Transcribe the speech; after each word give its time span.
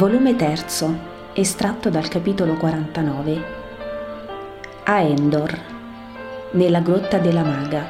Volume 0.00 0.34
3, 0.34 0.64
estratto 1.34 1.90
dal 1.90 2.08
capitolo 2.08 2.54
49. 2.54 3.44
A 4.84 5.00
Endor, 5.00 5.60
nella 6.52 6.80
grotta 6.80 7.18
della 7.18 7.42
maga. 7.42 7.86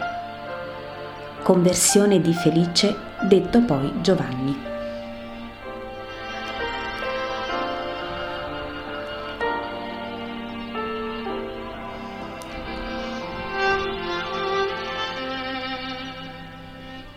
Conversione 1.44 2.20
di 2.20 2.32
Felice, 2.32 2.96
detto 3.28 3.62
poi 3.62 3.92
Giovanni. 4.02 4.58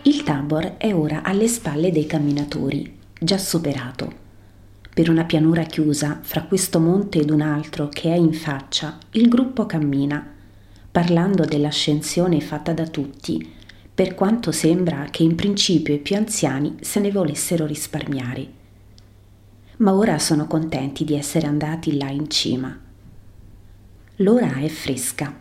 Il 0.02 0.22
Tabor 0.22 0.76
è 0.76 0.94
ora 0.94 1.22
alle 1.24 1.48
spalle 1.48 1.90
dei 1.90 2.06
camminatori, 2.06 2.96
già 3.18 3.38
superato. 3.38 4.22
Per 4.94 5.10
una 5.10 5.24
pianura 5.24 5.64
chiusa, 5.64 6.20
fra 6.22 6.44
questo 6.44 6.78
monte 6.78 7.18
ed 7.18 7.30
un 7.30 7.40
altro 7.40 7.88
che 7.88 8.12
è 8.12 8.16
in 8.16 8.32
faccia, 8.32 8.96
il 9.10 9.28
gruppo 9.28 9.66
cammina, 9.66 10.24
parlando 10.88 11.44
dell'ascensione 11.44 12.40
fatta 12.40 12.72
da 12.72 12.86
tutti, 12.86 13.52
per 13.92 14.14
quanto 14.14 14.52
sembra 14.52 15.08
che 15.10 15.24
in 15.24 15.34
principio 15.34 15.94
i 15.94 15.98
più 15.98 16.14
anziani 16.14 16.76
se 16.80 17.00
ne 17.00 17.10
volessero 17.10 17.66
risparmiare. 17.66 18.48
Ma 19.78 19.94
ora 19.94 20.20
sono 20.20 20.46
contenti 20.46 21.04
di 21.04 21.16
essere 21.16 21.48
andati 21.48 21.96
là 21.98 22.08
in 22.10 22.30
cima. 22.30 22.78
L'ora 24.18 24.58
è 24.60 24.68
fresca. 24.68 25.36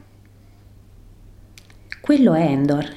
Quello 2.02 2.34
è 2.34 2.42
Endor, 2.42 2.92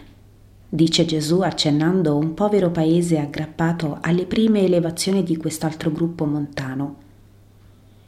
dice 0.69 1.05
Gesù 1.05 1.41
accennando 1.41 2.17
un 2.17 2.34
povero 2.34 2.70
paese 2.70 3.19
aggrappato 3.19 3.98
alle 4.00 4.27
prime 4.27 4.62
elevazioni 4.62 5.22
di 5.22 5.36
quest'altro 5.36 5.91
gruppo 5.92 6.25
montano. 6.25 6.97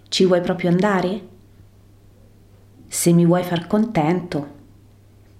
Ci 0.09 0.25
vuoi 0.25 0.41
proprio 0.41 0.71
andare? 0.71 1.21
Se 2.89 3.13
mi 3.13 3.27
vuoi 3.27 3.43
far 3.43 3.67
contento. 3.67 4.57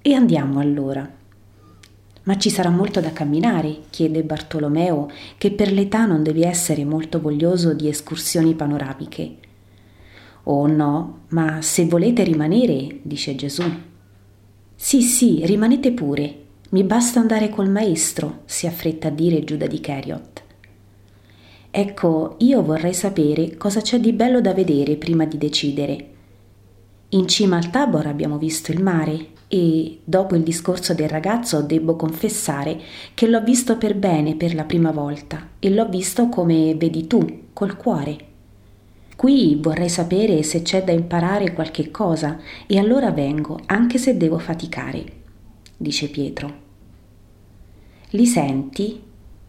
E 0.03 0.15
andiamo 0.15 0.61
allora. 0.61 1.17
Ma 2.25 2.37
ci 2.37 2.51
sarà 2.51 2.69
molto 2.69 3.01
da 3.01 3.13
camminare, 3.13 3.85
chiede 3.89 4.23
Bartolomeo, 4.23 5.11
che 5.39 5.51
per 5.51 5.73
l'età 5.73 6.05
non 6.05 6.23
devi 6.23 6.43
essere 6.43 6.85
molto 6.85 7.21
voglioso 7.21 7.73
di 7.73 7.89
escursioni 7.89 8.55
panoramiche. 8.55 9.37
Oh 10.45 10.67
no, 10.67 11.21
ma 11.29 11.63
se 11.63 11.87
volete 11.87 12.23
rimanere, 12.23 13.01
dice 13.03 13.35
Gesù. 13.35 13.65
Sì, 14.75 15.01
sì, 15.03 15.41
rimanete 15.47 15.93
pure, 15.93 16.45
mi 16.71 16.85
basta 16.85 17.19
andare 17.19 17.49
col 17.49 17.71
maestro, 17.71 18.41
si 18.45 18.67
affretta 18.67 19.09
a 19.09 19.11
dire 19.11 19.43
Giuda 19.43 19.67
di 19.67 19.81
Cariot. 19.81 20.43
Ecco, 21.71 22.35
io 22.41 22.63
vorrei 22.63 22.93
sapere 22.93 23.57
cosa 23.57 23.81
c'è 23.81 23.99
di 23.99 24.13
bello 24.13 24.43
da 24.43 24.53
vedere 24.53 24.97
prima 24.97 25.25
di 25.25 25.39
decidere. 25.39 26.09
In 27.11 27.27
cima 27.27 27.57
al 27.57 27.71
Tabor 27.71 28.07
abbiamo 28.07 28.37
visto 28.37 28.71
il 28.71 28.83
mare 28.83 29.29
e, 29.49 30.01
dopo 30.05 30.35
il 30.35 30.43
discorso 30.43 30.93
del 30.93 31.09
ragazzo, 31.09 31.63
debbo 31.63 31.97
confessare 31.97 32.79
che 33.15 33.27
l'ho 33.27 33.41
visto 33.43 33.79
per 33.79 33.95
bene 33.95 34.37
per 34.37 34.55
la 34.55 34.65
prima 34.65 34.91
volta 34.91 35.53
e 35.59 35.71
l'ho 35.71 35.89
visto 35.89 36.29
come 36.29 36.75
vedi 36.75 37.07
tu, 37.07 37.45
col 37.55 37.77
cuore. 37.77 38.27
Qui 39.17 39.59
vorrei 39.59 39.89
sapere 39.89 40.43
se 40.43 40.61
c'è 40.61 40.85
da 40.85 40.93
imparare 40.93 41.55
qualche 41.55 41.91
cosa 41.91 42.39
e 42.67 42.79
allora 42.79 43.11
vengo, 43.11 43.59
anche 43.65 43.97
se 43.97 44.19
devo 44.19 44.39
faticare 44.39 45.18
dice 45.79 46.09
Pietro. 46.09 46.67
Li 48.11 48.27
senti? 48.27 49.01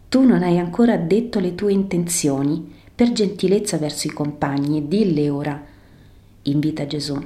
Tu 0.08 0.22
non 0.22 0.42
hai 0.42 0.58
ancora 0.58 0.96
detto 0.96 1.40
le 1.40 1.54
tue 1.54 1.72
intenzioni, 1.72 2.78
per 2.94 3.12
gentilezza 3.12 3.76
verso 3.78 4.06
i 4.06 4.10
compagni, 4.10 4.86
dille 4.88 5.28
ora, 5.28 5.62
invita 6.42 6.86
Gesù. 6.86 7.18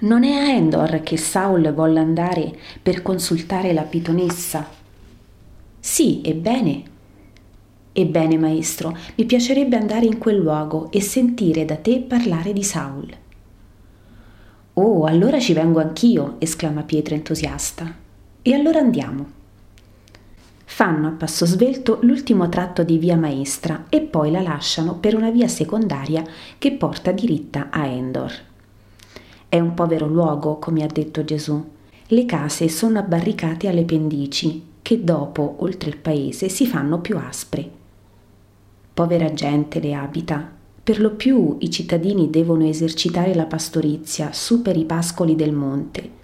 Non 0.00 0.24
è 0.24 0.32
a 0.32 0.50
Endor 0.50 1.02
che 1.02 1.16
Saul 1.16 1.72
volle 1.74 2.00
andare 2.00 2.56
per 2.82 3.02
consultare 3.02 3.72
la 3.72 3.82
pitonessa? 3.82 4.68
Sì, 5.78 6.20
ebbene. 6.24 6.82
Ebbene, 7.92 8.38
maestro, 8.38 8.96
mi 9.16 9.24
piacerebbe 9.24 9.76
andare 9.76 10.06
in 10.06 10.18
quel 10.18 10.36
luogo 10.36 10.90
e 10.90 11.00
sentire 11.00 11.64
da 11.64 11.76
te 11.76 12.00
parlare 12.00 12.52
di 12.52 12.62
Saul. 12.62 13.08
Oh, 14.82 15.04
allora 15.04 15.38
ci 15.38 15.52
vengo 15.52 15.78
anch'io, 15.78 16.36
esclama 16.38 16.84
Pietro 16.84 17.14
entusiasta. 17.14 17.94
E 18.40 18.54
allora 18.54 18.78
andiamo. 18.78 19.26
Fanno 20.64 21.08
a 21.08 21.10
passo 21.10 21.44
svelto 21.44 21.98
l'ultimo 22.00 22.48
tratto 22.48 22.82
di 22.82 22.96
via 22.96 23.18
maestra 23.18 23.84
e 23.90 24.00
poi 24.00 24.30
la 24.30 24.40
lasciano 24.40 24.94
per 24.94 25.14
una 25.14 25.30
via 25.30 25.48
secondaria 25.48 26.24
che 26.56 26.72
porta 26.72 27.12
diritta 27.12 27.68
a 27.68 27.84
Endor. 27.84 28.32
È 29.50 29.60
un 29.60 29.74
povero 29.74 30.06
luogo, 30.06 30.58
come 30.58 30.82
ha 30.82 30.88
detto 30.90 31.24
Gesù. 31.24 31.62
Le 32.06 32.24
case 32.24 32.70
sono 32.70 33.00
abbarricate 33.00 33.68
alle 33.68 33.84
pendici, 33.84 34.64
che 34.80 35.04
dopo, 35.04 35.56
oltre 35.58 35.90
il 35.90 35.98
paese, 35.98 36.48
si 36.48 36.66
fanno 36.66 37.00
più 37.00 37.18
aspre. 37.18 37.70
Povera 38.94 39.30
gente 39.34 39.78
le 39.78 39.92
abita, 39.92 40.58
per 40.82 40.98
lo 40.98 41.10
più 41.10 41.56
i 41.60 41.70
cittadini 41.70 42.30
devono 42.30 42.64
esercitare 42.64 43.34
la 43.34 43.44
pastorizia 43.44 44.32
su 44.32 44.62
per 44.62 44.76
i 44.76 44.84
pascoli 44.84 45.36
del 45.36 45.52
monte. 45.52 46.18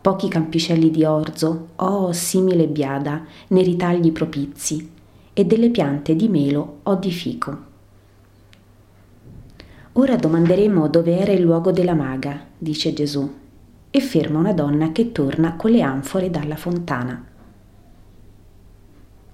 Pochi 0.00 0.28
campicelli 0.28 0.90
di 0.90 1.04
orzo, 1.04 1.70
o 1.76 2.12
simile 2.12 2.68
biada, 2.68 3.26
nei 3.48 3.64
ritagli 3.64 4.12
propizi, 4.12 4.90
e 5.32 5.44
delle 5.44 5.70
piante 5.70 6.14
di 6.14 6.28
melo 6.28 6.78
o 6.84 6.94
di 6.94 7.10
fico. 7.10 7.66
Ora 9.94 10.14
domanderemo 10.14 10.88
dove 10.88 11.18
era 11.18 11.32
il 11.32 11.42
luogo 11.42 11.72
della 11.72 11.94
maga, 11.94 12.46
dice 12.56 12.92
Gesù, 12.92 13.28
e 13.90 14.00
ferma 14.00 14.38
una 14.38 14.52
donna 14.52 14.92
che 14.92 15.10
torna 15.10 15.56
con 15.56 15.72
le 15.72 15.82
anfore 15.82 16.30
dalla 16.30 16.56
fontana. 16.56 17.26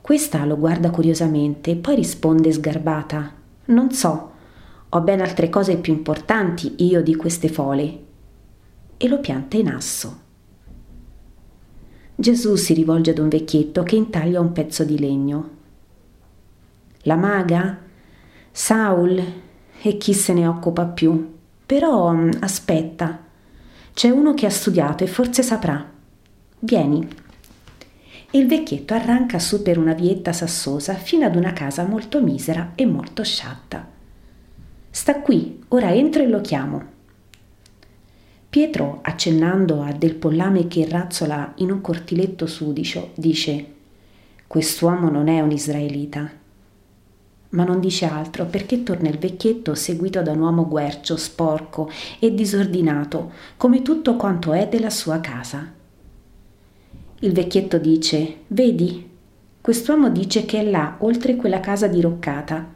Questa 0.01 0.45
lo 0.47 0.57
guarda 0.57 0.91
curiosamente 0.91 1.73
e 1.73 1.77
poi 1.77 1.95
risponde 1.97 2.51
sgarbata 2.51 3.43
non 3.67 3.91
so, 3.93 4.33
ho 4.89 5.01
ben 5.01 5.21
altre 5.21 5.49
cose 5.49 5.79
più 5.79 5.93
importanti 5.93 6.75
io 6.85 7.03
di 7.03 7.17
queste 7.17 7.49
fole. 7.49 8.03
E 8.97 9.09
lo 9.09 9.19
pianta 9.21 9.57
in 9.57 9.69
asso. 9.69 10.21
Gesù 12.15 12.55
si 12.55 12.75
rivolge 12.75 13.11
ad 13.11 13.19
un 13.19 13.29
vecchietto 13.29 13.83
che 13.83 13.97
intaglia 13.97 14.41
un 14.41 14.53
pezzo 14.53 14.85
di 14.85 14.99
legno. 14.99 15.51
La 17.03 17.17
maga? 17.17 17.79
Saul? 18.53 19.23
E 19.83 19.97
chi 19.99 20.15
se 20.15 20.33
ne 20.33 20.47
occupa 20.47 20.87
più? 20.87 21.33
Però 21.67 22.13
mm, 22.13 22.31
aspetta, 22.41 23.19
c'è 23.93 24.11
uno 24.11 24.33
che 24.35 24.47
ha 24.47 24.51
studiato 24.51 25.03
e 25.03 25.09
forse 25.09 25.43
saprà. 25.43 25.91
Vieni 26.61 27.07
e 28.35 28.39
il 28.39 28.49
vecchietto 28.49 28.95
arranca 28.95 29.39
su 29.39 29.63
per 29.63 29.79
una 29.79 29.93
vietta 29.93 30.33
sassosa 30.33 30.95
fino 30.95 31.25
ad 31.25 31.37
una 31.37 31.53
casa 31.53 31.85
molto 31.85 32.21
misera 32.21 32.73
e 32.75 32.85
molto 32.85 33.23
sciatta. 33.23 33.87
Sta 34.91 35.21
qui, 35.21 35.63
ora 35.69 35.93
entro 35.93 36.21
e 36.21 36.27
lo 36.27 36.41
chiamo. 36.41 36.83
Pietro, 38.51 38.99
accennando 39.03 39.83
a 39.83 39.93
del 39.93 40.17
pollame 40.17 40.67
che 40.67 40.85
razzola 40.89 41.53
in 41.59 41.71
un 41.71 41.81
cortiletto 41.81 42.49
sudicio, 42.49 43.13
dice 43.15 43.67
Quest'uomo 44.49 45.11
non 45.11 45.29
è 45.29 45.41
un 45.41 45.53
israelita. 45.53 46.29
Ma 47.51 47.63
non 47.63 47.79
dice 47.79 48.07
altro 48.07 48.47
perché 48.47 48.83
torna 48.83 49.11
il 49.11 49.19
vecchietto 49.19 49.77
seguito 49.77 50.23
da 50.23 50.33
un 50.33 50.41
uomo 50.41 50.67
guercio, 50.67 51.17
sporco 51.17 51.89
e 52.19 52.35
disordinato, 52.35 53.31
come 53.57 53.83
tutto 53.83 54.17
quanto 54.17 54.53
è 54.53 54.67
della 54.67 54.91
sua 54.91 55.21
casa. 55.21 55.83
Il 57.21 57.33
vecchietto 57.33 57.79
dice, 57.79 58.41
vedi, 58.49 59.09
quest'uomo 59.61 60.11
dice 60.11 60.45
che 60.45 60.59
è 60.59 60.69
là, 60.69 60.97
oltre 60.99 61.37
quella 61.37 61.61
casa 61.61 61.87
diroccata. 61.87 62.73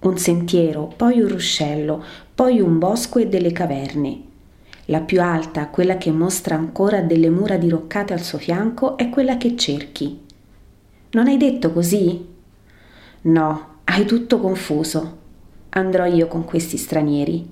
Un 0.00 0.18
sentiero, 0.18 0.92
poi 0.94 1.20
un 1.20 1.28
ruscello, 1.28 2.04
poi 2.34 2.60
un 2.60 2.78
bosco 2.78 3.18
e 3.18 3.28
delle 3.28 3.52
caverne. 3.52 4.22
La 4.86 5.00
più 5.00 5.22
alta, 5.22 5.68
quella 5.68 5.96
che 5.96 6.10
mostra 6.10 6.56
ancora 6.56 7.02
delle 7.02 7.30
mura 7.30 7.56
diroccate 7.56 8.12
al 8.12 8.20
suo 8.20 8.38
fianco, 8.38 8.96
è 8.96 9.08
quella 9.10 9.36
che 9.36 9.56
cerchi. 9.56 10.20
Non 11.12 11.28
hai 11.28 11.36
detto 11.36 11.72
così? 11.72 12.26
No, 13.22 13.66
hai 13.84 14.04
tutto 14.04 14.38
confuso. 14.38 15.18
Andrò 15.70 16.04
io 16.04 16.26
con 16.26 16.44
questi 16.44 16.76
stranieri. 16.76 17.48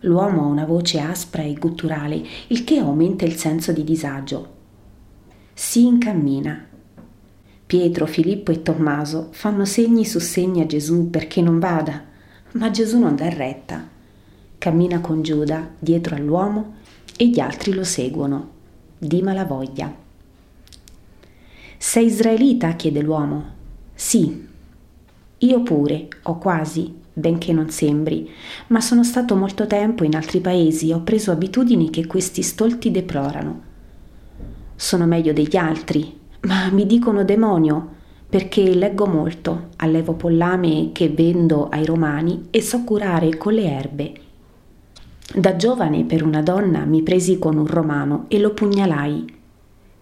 L'uomo 0.00 0.42
ha 0.42 0.46
una 0.46 0.64
voce 0.64 1.00
aspra 1.00 1.42
e 1.42 1.52
gutturale, 1.52 2.22
il 2.48 2.64
che 2.64 2.78
aumenta 2.78 3.24
il 3.24 3.36
senso 3.36 3.70
di 3.70 3.84
disagio 3.84 4.53
si 5.54 5.86
incammina. 5.86 6.66
Pietro, 7.64 8.06
Filippo 8.06 8.50
e 8.50 8.62
Tommaso 8.62 9.28
fanno 9.30 9.64
segni 9.64 10.04
su 10.04 10.18
segni 10.18 10.60
a 10.60 10.66
Gesù 10.66 11.10
perché 11.10 11.40
non 11.40 11.60
vada, 11.60 12.02
ma 12.52 12.70
Gesù 12.72 12.98
non 12.98 13.14
dà 13.14 13.28
retta. 13.28 13.88
Cammina 14.58 15.00
con 15.00 15.22
Giuda 15.22 15.70
dietro 15.78 16.16
all'uomo 16.16 16.74
e 17.16 17.28
gli 17.28 17.38
altri 17.38 17.72
lo 17.72 17.84
seguono, 17.84 18.50
di 18.98 19.22
malavoglia. 19.22 19.94
Sei 21.78 22.06
israelita? 22.06 22.72
chiede 22.72 23.00
l'uomo. 23.00 23.44
Sì. 23.94 24.48
Io 25.38 25.62
pure, 25.62 26.08
o 26.22 26.38
quasi, 26.38 26.92
benché 27.12 27.52
non 27.52 27.70
sembri, 27.70 28.28
ma 28.68 28.80
sono 28.80 29.04
stato 29.04 29.36
molto 29.36 29.68
tempo 29.68 30.02
in 30.02 30.16
altri 30.16 30.40
paesi 30.40 30.90
e 30.90 30.94
ho 30.94 31.02
preso 31.02 31.30
abitudini 31.30 31.90
che 31.90 32.06
questi 32.06 32.42
stolti 32.42 32.90
deplorano. 32.90 33.72
Sono 34.76 35.06
meglio 35.06 35.32
degli 35.32 35.56
altri, 35.56 36.18
ma 36.42 36.68
mi 36.70 36.86
dicono 36.86 37.24
demonio 37.24 37.92
perché 38.28 38.74
leggo 38.74 39.06
molto, 39.06 39.68
allevo 39.76 40.14
pollame 40.14 40.90
che 40.92 41.08
vendo 41.08 41.68
ai 41.68 41.84
romani 41.84 42.48
e 42.50 42.60
so 42.60 42.82
curare 42.82 43.36
con 43.38 43.54
le 43.54 43.70
erbe. 43.70 44.12
Da 45.32 45.54
giovane 45.54 46.04
per 46.04 46.24
una 46.24 46.42
donna 46.42 46.84
mi 46.84 47.02
presi 47.02 47.38
con 47.38 47.56
un 47.56 47.66
romano 47.66 48.24
e 48.26 48.40
lo 48.40 48.52
pugnalai. 48.52 49.24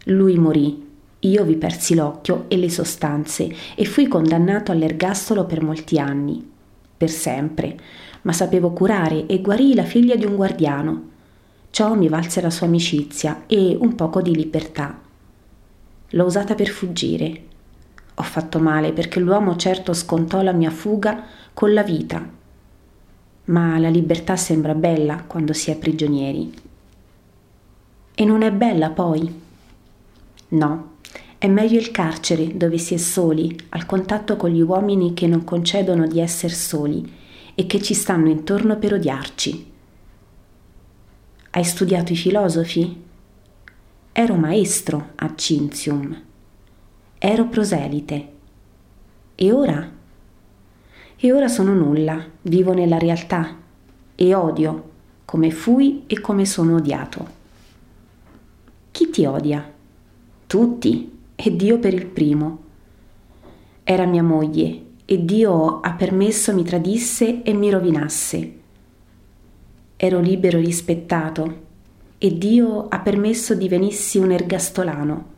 Lui 0.05 0.39
morì, 0.39 0.89
io 1.21 1.45
vi 1.45 1.57
persi 1.57 1.95
l'occhio 1.95 2.47
e 2.49 2.57
le 2.57 2.71
sostanze 2.71 3.55
e 3.75 3.85
fui 3.85 4.09
condannato 4.09 4.73
all'ergastolo 4.73 5.45
per 5.45 5.63
molti 5.63 5.99
anni, 5.99 6.51
per 6.97 7.11
sempre, 7.11 7.77
ma 8.23 8.33
sapevo 8.33 8.73
curare 8.73 9.27
e 9.27 9.43
guarì 9.43 9.75
la 9.75 9.85
figlia 9.85 10.17
di 10.17 10.25
un 10.25 10.37
guardiano. 10.37 11.11
Ciò 11.73 11.95
mi 11.95 12.07
valse 12.11 12.43
la 12.43 12.51
sua 12.51 12.67
amicizia 12.67 13.45
e 13.47 13.75
un 13.81 13.95
poco 13.95 14.21
di 14.21 14.37
libertà. 14.37 15.01
L'ho 16.11 16.25
usata 16.27 16.55
per 16.55 16.69
fuggire, 16.69 17.43
ho 18.13 18.23
fatto 18.23 18.59
male 18.59 18.93
perché 18.93 19.21
l'uomo 19.21 19.57
certo 19.57 19.95
scontò 19.95 20.43
la 20.43 20.53
mia 20.53 20.69
fuga 20.69 21.25
con 21.55 21.73
la 21.73 21.83
vita. 21.83 22.29
Ma 23.45 23.79
la 23.79 23.89
libertà 23.89 24.37
sembra 24.37 24.75
bella 24.75 25.25
quando 25.27 25.55
si 25.55 25.71
è 25.71 25.79
prigionieri. 25.79 26.53
E 28.17 28.25
non 28.27 28.43
è 28.43 28.53
bella 28.53 28.91
poi? 28.91 29.41
No, 30.49 30.91
è 31.39 31.49
meglio 31.49 31.79
il 31.79 31.91
carcere 31.91 32.55
dove 32.55 32.77
si 32.77 32.93
è 32.93 32.99
soli, 32.99 33.59
al 33.71 33.87
contatto 33.87 34.37
con 34.37 34.51
gli 34.51 34.61
uomini 34.61 35.15
che 35.15 35.27
non 35.27 35.43
concedono 35.43 36.07
di 36.07 36.21
essere 36.21 36.53
soli 36.53 37.11
e 37.55 37.65
che 37.65 37.81
ci 37.81 37.95
stanno 37.95 38.29
intorno 38.29 38.77
per 38.77 38.93
odiarci. 38.93 39.72
Hai 41.55 41.65
studiato 41.65 42.13
i 42.13 42.17
filosofi? 42.17 43.03
Ero 44.13 44.35
maestro 44.37 45.11
a 45.17 45.35
Cinzium 45.35 46.31
ero 47.25 47.47
proselite. 47.47 48.29
E 49.37 49.53
ora? 49.53 49.89
E 51.15 51.33
ora 51.33 51.47
sono 51.47 51.73
nulla, 51.73 52.25
vivo 52.43 52.73
nella 52.73 52.99
realtà 52.99 53.59
e 54.17 54.35
odio 54.35 54.91
come 55.25 55.53
fui 55.53 56.03
e 56.09 56.21
come 56.21 56.47
sono 56.47 56.77
odiato. 56.77 57.29
Chi 58.91 59.11
ti 59.11 59.25
odia? 59.25 59.73
Tutti, 60.49 61.19
e 61.37 61.55
Dio 61.55 61.79
per 61.79 61.95
il 61.95 62.07
primo. 62.07 62.59
Era 63.85 64.05
mia 64.05 64.25
moglie 64.25 64.85
e 65.05 65.25
Dio 65.25 65.81
ha 65.81 65.93
permesso 65.93 66.53
mi 66.55 66.65
tradisse 66.65 67.43
e 67.43 67.53
mi 67.55 67.71
rovinasse. 67.71 68.62
Ero 70.05 70.19
libero 70.19 70.59
e 70.59 70.63
rispettato 70.63 71.61
e 72.19 72.37
Dio 72.37 72.89
ha 72.89 72.99
permesso 72.99 73.55
divenissi 73.55 74.19
un 74.19 74.33
ergastolano 74.33 75.33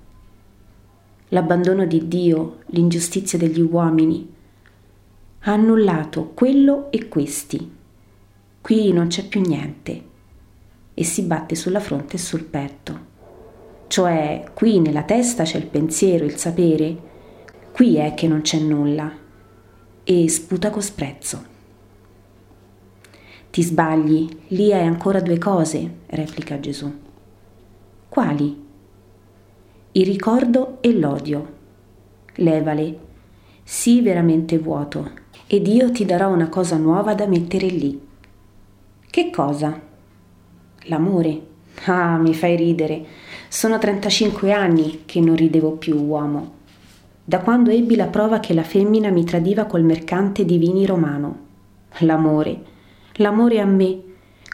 l'abbandono 1.35 1.85
di 1.85 2.07
Dio, 2.07 2.59
l'ingiustizia 2.67 3.37
degli 3.37 3.61
uomini. 3.61 4.33
Ha 5.41 5.53
annullato 5.53 6.31
quello 6.33 6.91
e 6.93 7.09
questi. 7.09 7.73
Qui 8.61 8.93
non 8.93 9.09
c'è 9.09 9.27
più 9.27 9.41
niente. 9.41 10.13
E 10.95 11.05
si 11.05 11.23
batte 11.23 11.57
sulla 11.57 11.81
fronte 11.81 12.17
e 12.17 12.21
sul 12.21 12.45
petto. 12.45 13.13
Cioè, 13.89 14.45
qui 14.55 14.79
nella 14.79 15.03
testa 15.03 15.43
c'è 15.43 15.59
il 15.59 15.67
pensiero, 15.67 16.25
il 16.25 16.37
sapere, 16.37 16.97
qui 17.73 17.97
è 17.97 18.15
che 18.15 18.29
non 18.29 18.43
c'è 18.43 18.59
nulla. 18.59 19.13
E 20.05 20.29
sputa 20.29 20.71
con 20.71 20.83
sprezzo. 20.83 21.53
Ti 23.55 23.62
sbagli, 23.62 24.29
lì 24.49 24.73
hai 24.73 24.85
ancora 24.85 25.21
due 25.21 25.39
cose, 25.39 25.99
replica 26.06 26.59
Gesù. 26.59 26.93
Quali? 28.09 28.62
il 29.93 30.05
ricordo 30.05 30.79
e 30.81 30.93
l'odio. 30.93 31.53
Levali, 32.35 32.99
sii 33.62 34.01
veramente 34.01 34.59
vuoto, 34.59 35.09
ed 35.47 35.69
io 35.69 35.93
ti 35.93 36.05
darò 36.05 36.33
una 36.33 36.49
cosa 36.49 36.77
nuova 36.79 37.15
da 37.15 37.29
mettere 37.29 37.69
lì. 37.69 38.05
Che 39.09 39.31
cosa? 39.31 39.81
L'amore. 40.87 41.41
Ah, 41.85 42.17
mi 42.17 42.35
fai 42.35 42.56
ridere. 42.56 43.06
Sono 43.47 43.79
35 43.79 44.53
anni 44.53 45.03
che 45.06 45.21
non 45.21 45.37
ridevo 45.37 45.77
più, 45.77 45.97
uomo. 45.97 46.55
Da 47.25 47.39
quando 47.39 47.71
ebbi 47.71 47.95
la 47.95 48.09
prova 48.09 48.41
che 48.41 48.53
la 48.53 48.65
femmina 48.65 49.11
mi 49.11 49.23
tradiva 49.23 49.67
col 49.67 49.85
mercante 49.85 50.45
di 50.45 50.59
vini 50.59 50.85
romano. 50.87 51.39
L'amore. 51.99 52.73
L'amore 53.19 53.61
a 53.61 53.65
me. 53.65 54.03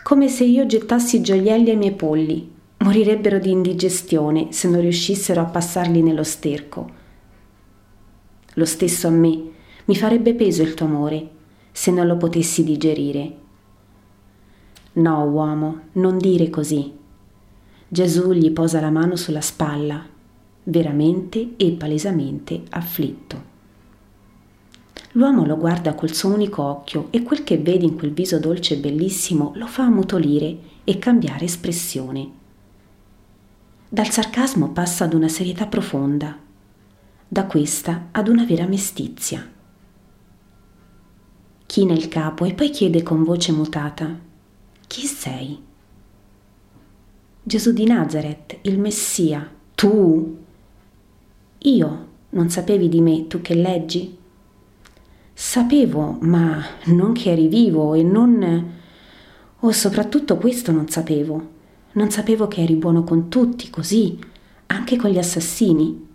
Come 0.02 0.28
se 0.28 0.44
io 0.44 0.66
gettassi 0.66 1.20
gioielli 1.20 1.70
ai 1.70 1.76
miei 1.76 1.92
polli, 1.92 2.58
Morirebbero 2.82 3.38
di 3.38 3.50
indigestione 3.50 4.52
se 4.52 4.66
non 4.66 4.80
riuscissero 4.80 5.42
a 5.42 5.44
passarli 5.44 6.00
nello 6.00 6.24
sterco. 6.24 6.90
Lo 8.54 8.64
stesso 8.64 9.06
a 9.06 9.10
me, 9.10 9.50
mi 9.84 9.94
farebbe 9.94 10.34
peso 10.34 10.62
il 10.62 10.72
tuo 10.72 10.86
amore 10.86 11.28
se 11.72 11.90
non 11.90 12.06
lo 12.06 12.16
potessi 12.16 12.64
digerire. 12.64 13.36
No, 14.94 15.24
uomo, 15.24 15.80
non 15.92 16.16
dire 16.16 16.48
così. 16.48 16.90
Gesù 17.86 18.32
gli 18.32 18.50
posa 18.50 18.80
la 18.80 18.90
mano 18.90 19.14
sulla 19.14 19.42
spalla, 19.42 20.02
veramente 20.64 21.50
e 21.56 21.72
palesemente 21.72 22.62
afflitto. 22.70 23.49
L'uomo 25.14 25.44
lo 25.44 25.56
guarda 25.56 25.94
col 25.94 26.14
suo 26.14 26.32
unico 26.32 26.62
occhio 26.62 27.08
e 27.10 27.22
quel 27.22 27.42
che 27.42 27.58
vede 27.58 27.84
in 27.84 27.96
quel 27.96 28.12
viso 28.12 28.38
dolce 28.38 28.74
e 28.74 28.78
bellissimo 28.78 29.52
lo 29.56 29.66
fa 29.66 29.84
ammutolire 29.84 30.58
e 30.84 30.98
cambiare 30.98 31.46
espressione. 31.46 32.30
Dal 33.88 34.08
sarcasmo 34.08 34.70
passa 34.70 35.04
ad 35.04 35.14
una 35.14 35.26
serietà 35.26 35.66
profonda, 35.66 36.38
da 37.26 37.44
questa 37.46 38.08
ad 38.12 38.28
una 38.28 38.44
vera 38.44 38.66
mestizia. 38.66 39.44
China 41.66 41.92
il 41.92 42.06
capo 42.06 42.44
e 42.44 42.54
poi 42.54 42.70
chiede 42.70 43.02
con 43.02 43.24
voce 43.24 43.50
mutata, 43.50 44.16
Chi 44.86 45.06
sei? 45.06 45.60
Gesù 47.42 47.72
di 47.72 47.84
Nazareth, 47.84 48.58
il 48.62 48.78
Messia, 48.78 49.48
tu? 49.74 50.38
Io, 51.58 52.08
non 52.30 52.48
sapevi 52.48 52.88
di 52.88 53.00
me, 53.00 53.26
tu 53.26 53.40
che 53.40 53.54
leggi? 53.54 54.18
Sapevo, 55.40 56.18
ma 56.20 56.62
non 56.86 57.12
che 57.14 57.30
eri 57.30 57.48
vivo 57.48 57.94
e 57.94 58.02
non... 58.02 58.72
Oh, 59.60 59.72
soprattutto 59.72 60.36
questo 60.36 60.70
non 60.70 60.88
sapevo 60.88 61.58
non 61.92 62.08
sapevo 62.10 62.46
che 62.46 62.62
eri 62.62 62.76
buono 62.76 63.02
con 63.02 63.28
tutti, 63.28 63.68
così, 63.68 64.16
anche 64.66 64.96
con 64.96 65.10
gli 65.10 65.18
assassini. 65.18 66.06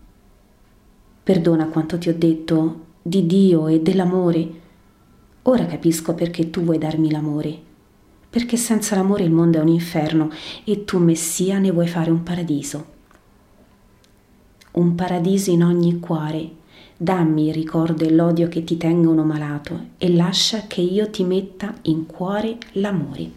Perdona 1.21 1.65
quanto 1.65 1.97
ti 1.97 2.07
ho 2.07 2.15
detto 2.17 2.83
di 3.01 3.25
Dio 3.25 3.67
e 3.67 3.81
dell'amore. 3.81 4.61
Ora 5.43 5.65
capisco 5.65 6.13
perché 6.13 6.49
tu 6.49 6.61
vuoi 6.61 6.77
darmi 6.77 7.11
l'amore. 7.11 7.59
Perché 8.29 8.55
senza 8.55 8.95
l'amore 8.95 9.23
il 9.23 9.31
mondo 9.31 9.57
è 9.57 9.61
un 9.61 9.67
inferno 9.67 10.29
e 10.63 10.85
tu, 10.85 10.97
Messia, 10.99 11.57
ne 11.57 11.71
vuoi 11.71 11.87
fare 11.87 12.09
un 12.09 12.23
paradiso. 12.23 12.93
Un 14.71 14.95
paradiso 14.95 15.51
in 15.51 15.63
ogni 15.63 15.99
cuore. 15.99 16.63
Dammi 16.97 17.47
il 17.47 17.53
ricordo 17.53 18.05
e 18.05 18.11
l'odio 18.11 18.47
che 18.47 18.63
ti 18.63 18.77
tengono 18.77 19.25
malato 19.25 19.87
e 19.97 20.13
lascia 20.13 20.61
che 20.65 20.79
io 20.79 21.09
ti 21.09 21.25
metta 21.25 21.73
in 21.83 22.05
cuore 22.05 22.57
l'amore. 22.73 23.29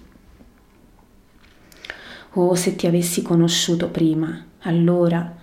Oh, 2.34 2.54
se 2.54 2.76
ti 2.76 2.86
avessi 2.86 3.20
conosciuto 3.20 3.88
prima, 3.88 4.44
allora, 4.60 5.34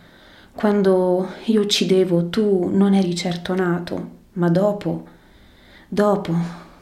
quando 0.54 1.28
io 1.44 1.60
uccidevo, 1.60 2.30
tu 2.30 2.70
non 2.72 2.94
eri 2.94 3.14
certo 3.16 3.54
nato, 3.54 4.10
ma 4.34 4.48
dopo, 4.48 5.08
dopo, 5.90 6.34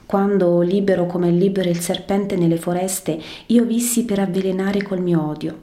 quando, 0.06 0.62
libero 0.62 1.08
come 1.08 1.30
è 1.30 1.32
libero 1.32 1.68
il 1.68 1.80
serpente 1.80 2.36
nelle 2.36 2.58
foreste, 2.58 3.20
io 3.48 3.66
vissi 3.66 4.06
per 4.06 4.20
avvelenare 4.20 4.84
col 4.84 5.02
mio 5.02 5.28
odio. 5.28 5.62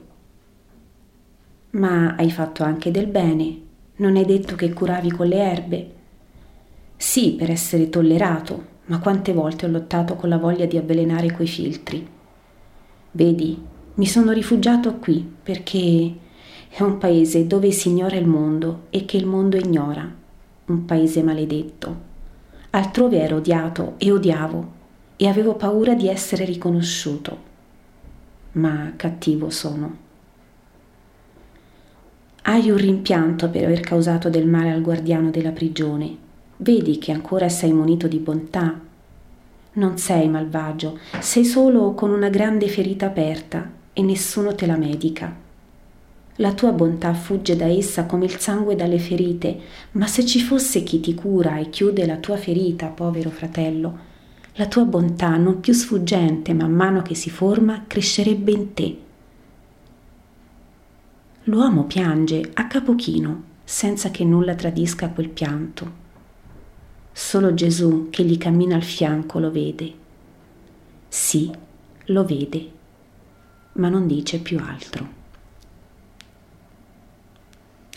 Ma 1.71 2.15
hai 2.17 2.29
fatto 2.29 2.61
anche 2.63 2.91
del 2.91 3.07
bene, 3.07 3.69
non 4.01 4.15
hai 4.15 4.25
detto 4.25 4.55
che 4.55 4.73
curavi 4.73 5.11
con 5.11 5.27
le 5.27 5.37
erbe? 5.37 5.91
Sì, 6.97 7.33
per 7.33 7.51
essere 7.51 7.89
tollerato, 7.89 8.65
ma 8.85 8.97
quante 8.97 9.31
volte 9.31 9.67
ho 9.67 9.69
lottato 9.69 10.15
con 10.15 10.27
la 10.27 10.39
voglia 10.39 10.65
di 10.65 10.75
avvelenare 10.75 11.31
quei 11.31 11.47
filtri. 11.47 12.07
Vedi, 13.11 13.61
mi 13.93 14.05
sono 14.07 14.31
rifugiato 14.31 14.95
qui 14.95 15.23
perché 15.43 16.15
è 16.69 16.81
un 16.81 16.97
paese 16.97 17.45
dove 17.45 17.69
si 17.71 17.89
ignora 17.89 18.15
il 18.15 18.25
mondo 18.25 18.85
e 18.89 19.05
che 19.05 19.17
il 19.17 19.27
mondo 19.27 19.57
ignora, 19.57 20.11
un 20.65 20.85
paese 20.85 21.21
maledetto. 21.21 22.09
Altrove 22.71 23.19
ero 23.19 23.35
odiato 23.35 23.93
e 23.97 24.11
odiavo 24.11 24.71
e 25.15 25.27
avevo 25.27 25.53
paura 25.53 25.93
di 25.93 26.07
essere 26.07 26.43
riconosciuto, 26.43 27.37
ma 28.53 28.93
cattivo 28.95 29.51
sono. 29.51 30.09
Hai 32.43 32.71
un 32.71 32.77
rimpianto 32.77 33.49
per 33.49 33.65
aver 33.65 33.81
causato 33.81 34.27
del 34.29 34.47
male 34.47 34.71
al 34.71 34.81
guardiano 34.81 35.29
della 35.29 35.51
prigione. 35.51 36.17
vedi 36.57 36.97
che 36.97 37.11
ancora 37.11 37.49
sei 37.49 37.71
munito 37.71 38.07
di 38.07 38.17
bontà. 38.17 38.79
Non 39.73 39.97
sei 39.97 40.27
malvagio, 40.27 40.99
sei 41.19 41.45
solo 41.45 41.93
con 41.93 42.11
una 42.11 42.29
grande 42.29 42.67
ferita 42.67 43.07
aperta 43.07 43.69
e 43.93 44.01
nessuno 44.01 44.55
te 44.55 44.65
la 44.65 44.75
medica. 44.75 45.33
La 46.35 46.53
tua 46.53 46.71
bontà 46.71 47.13
fugge 47.13 47.55
da 47.55 47.65
essa 47.65 48.05
come 48.05 48.25
il 48.25 48.37
sangue 48.37 48.75
dalle 48.75 48.99
ferite, 48.99 49.59
ma 49.91 50.07
se 50.07 50.25
ci 50.25 50.39
fosse 50.39 50.83
chi 50.83 50.99
ti 50.99 51.13
cura 51.13 51.57
e 51.57 51.69
chiude 51.69 52.05
la 52.05 52.17
tua 52.17 52.37
ferita, 52.37 52.87
povero 52.87 53.29
fratello, 53.29 54.09
la 54.53 54.65
tua 54.65 54.83
bontà, 54.83 55.37
non 55.37 55.59
più 55.59 55.73
sfuggente 55.73 56.53
man 56.53 56.71
mano 56.71 57.01
che 57.01 57.15
si 57.15 57.29
forma, 57.29 57.83
crescerebbe 57.87 58.51
in 58.51 58.73
te. 58.73 58.97
L'uomo 61.45 61.85
piange 61.85 62.51
a 62.53 62.67
capo 62.67 62.95
chino, 62.95 63.43
senza 63.63 64.11
che 64.11 64.23
nulla 64.23 64.55
tradisca 64.55 65.09
quel 65.09 65.29
pianto. 65.29 65.99
Solo 67.11 67.53
Gesù 67.53 68.07
che 68.09 68.23
gli 68.23 68.37
cammina 68.37 68.75
al 68.75 68.83
fianco 68.83 69.39
lo 69.39 69.51
vede. 69.51 69.93
Sì, 71.07 71.51
lo 72.05 72.25
vede, 72.25 72.71
ma 73.73 73.89
non 73.89 74.07
dice 74.07 74.39
più 74.39 74.59
altro 74.59 75.19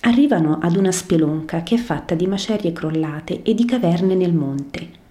arrivano 0.05 0.59
ad 0.61 0.77
una 0.77 0.93
spelonca 0.93 1.63
che 1.63 1.77
è 1.77 1.79
fatta 1.79 2.15
di 2.15 2.27
macerie 2.27 2.73
crollate 2.73 3.43
e 3.43 3.55
di 3.55 3.65
caverne 3.65 4.15
nel 4.15 4.35
monte. 4.35 5.03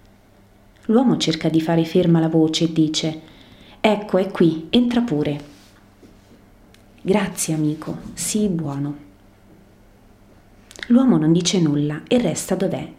L'uomo 0.86 1.16
cerca 1.16 1.48
di 1.48 1.60
fare 1.60 1.84
ferma 1.84 2.20
la 2.20 2.28
voce 2.28 2.64
e 2.64 2.72
dice 2.72 3.20
Ecco, 3.80 4.18
è 4.18 4.30
qui, 4.30 4.68
entra 4.70 5.00
pure. 5.00 5.52
Grazie 7.06 7.52
amico, 7.52 7.98
sii 8.14 8.48
buono. 8.48 8.96
L'uomo 10.86 11.18
non 11.18 11.32
dice 11.32 11.60
nulla 11.60 12.00
e 12.08 12.16
resta 12.16 12.54
dov'è, 12.54 12.90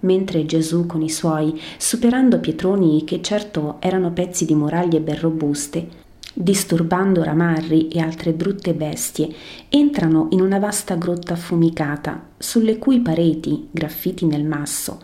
mentre 0.00 0.44
Gesù 0.44 0.84
con 0.84 1.00
i 1.00 1.08
suoi, 1.08 1.58
superando 1.78 2.40
pietroni 2.40 3.04
che 3.04 3.22
certo 3.22 3.76
erano 3.80 4.12
pezzi 4.12 4.44
di 4.44 4.54
muraglie 4.54 5.00
ben 5.00 5.18
robuste, 5.18 5.88
disturbando 6.34 7.22
ramarri 7.22 7.88
e 7.88 8.00
altre 8.00 8.34
brutte 8.34 8.74
bestie, 8.74 9.34
entrano 9.70 10.26
in 10.32 10.42
una 10.42 10.58
vasta 10.58 10.96
grotta 10.96 11.32
affumicata, 11.32 12.32
sulle 12.36 12.76
cui 12.76 13.00
pareti, 13.00 13.68
graffiti 13.70 14.26
nel 14.26 14.44
masso, 14.44 15.00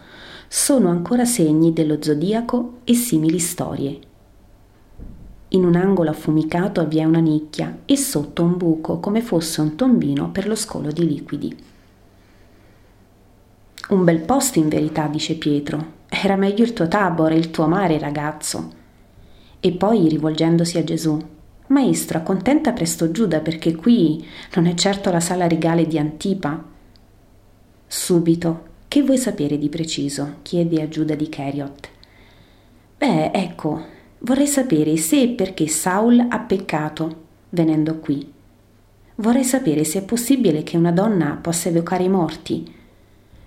sono 0.49 0.91
ancora 0.91 1.25
segni 1.25 1.73
dello 1.73 1.97
zodiaco 1.99 2.81
e 2.85 2.93
simili 2.93 3.39
storie. 3.39 4.13
In 5.55 5.65
un 5.65 5.77
angolo 5.77 6.11
affumicato 6.11 6.85
vi 6.85 6.99
è 6.99 7.05
una 7.05 7.21
nicchia 7.21 7.79
e 7.85 7.97
sotto 7.97 8.43
un 8.43 8.57
buco 8.57 8.99
come 8.99 9.23
fosse 9.23 9.61
un 9.61 9.77
tombino 9.77 10.31
per 10.31 10.49
lo 10.49 10.57
scolo 10.57 10.91
di 10.91 11.07
liquidi. 11.07 11.57
Un 13.91 14.03
bel 14.03 14.19
posto 14.23 14.59
in 14.59 14.69
verità, 14.69 15.07
dice 15.07 15.37
Pietro. 15.37 16.03
Era 16.09 16.35
meglio 16.35 16.65
il 16.65 16.73
tuo 16.73 16.89
tabor 16.89 17.31
e 17.31 17.37
il 17.37 17.53
tuo 17.53 17.69
mare, 17.69 18.01
ragazzo. 18.01 18.73
E 19.61 19.71
poi, 19.71 20.09
rivolgendosi 20.09 20.77
a 20.79 20.83
Gesù, 20.83 21.17
Maestro, 21.69 22.19
accontenta 22.19 22.73
presto 22.73 23.13
Giuda 23.13 23.39
perché 23.39 23.77
qui 23.77 24.27
non 24.57 24.67
è 24.67 24.75
certo 24.75 25.13
la 25.13 25.21
sala 25.21 25.47
regale 25.47 25.87
di 25.87 25.99
Antipa. 25.99 26.65
Subito, 27.87 28.63
che 28.89 29.03
vuoi 29.03 29.19
sapere 29.19 29.57
di 29.57 29.69
preciso? 29.69 30.39
chiede 30.43 30.83
a 30.83 30.89
Giuda 30.89 31.15
di 31.15 31.29
Cheriot. 31.29 31.89
Beh, 32.99 33.31
ecco, 33.31 33.94
vorrei 34.25 34.47
sapere 34.47 34.97
se 34.97 35.21
e 35.21 35.29
perché 35.29 35.67
Saul 35.69 36.27
ha 36.29 36.41
peccato 36.41 37.23
venendo 37.51 37.99
qui. 37.99 38.33
Vorrei 39.17 39.45
sapere 39.45 39.85
se 39.85 40.01
è 40.01 40.03
possibile 40.03 40.63
che 40.63 40.77
una 40.77 40.93
donna 40.93 41.39
possa 41.41 41.69
evocare 41.69 42.05
i 42.05 42.09
morti. 42.09 42.75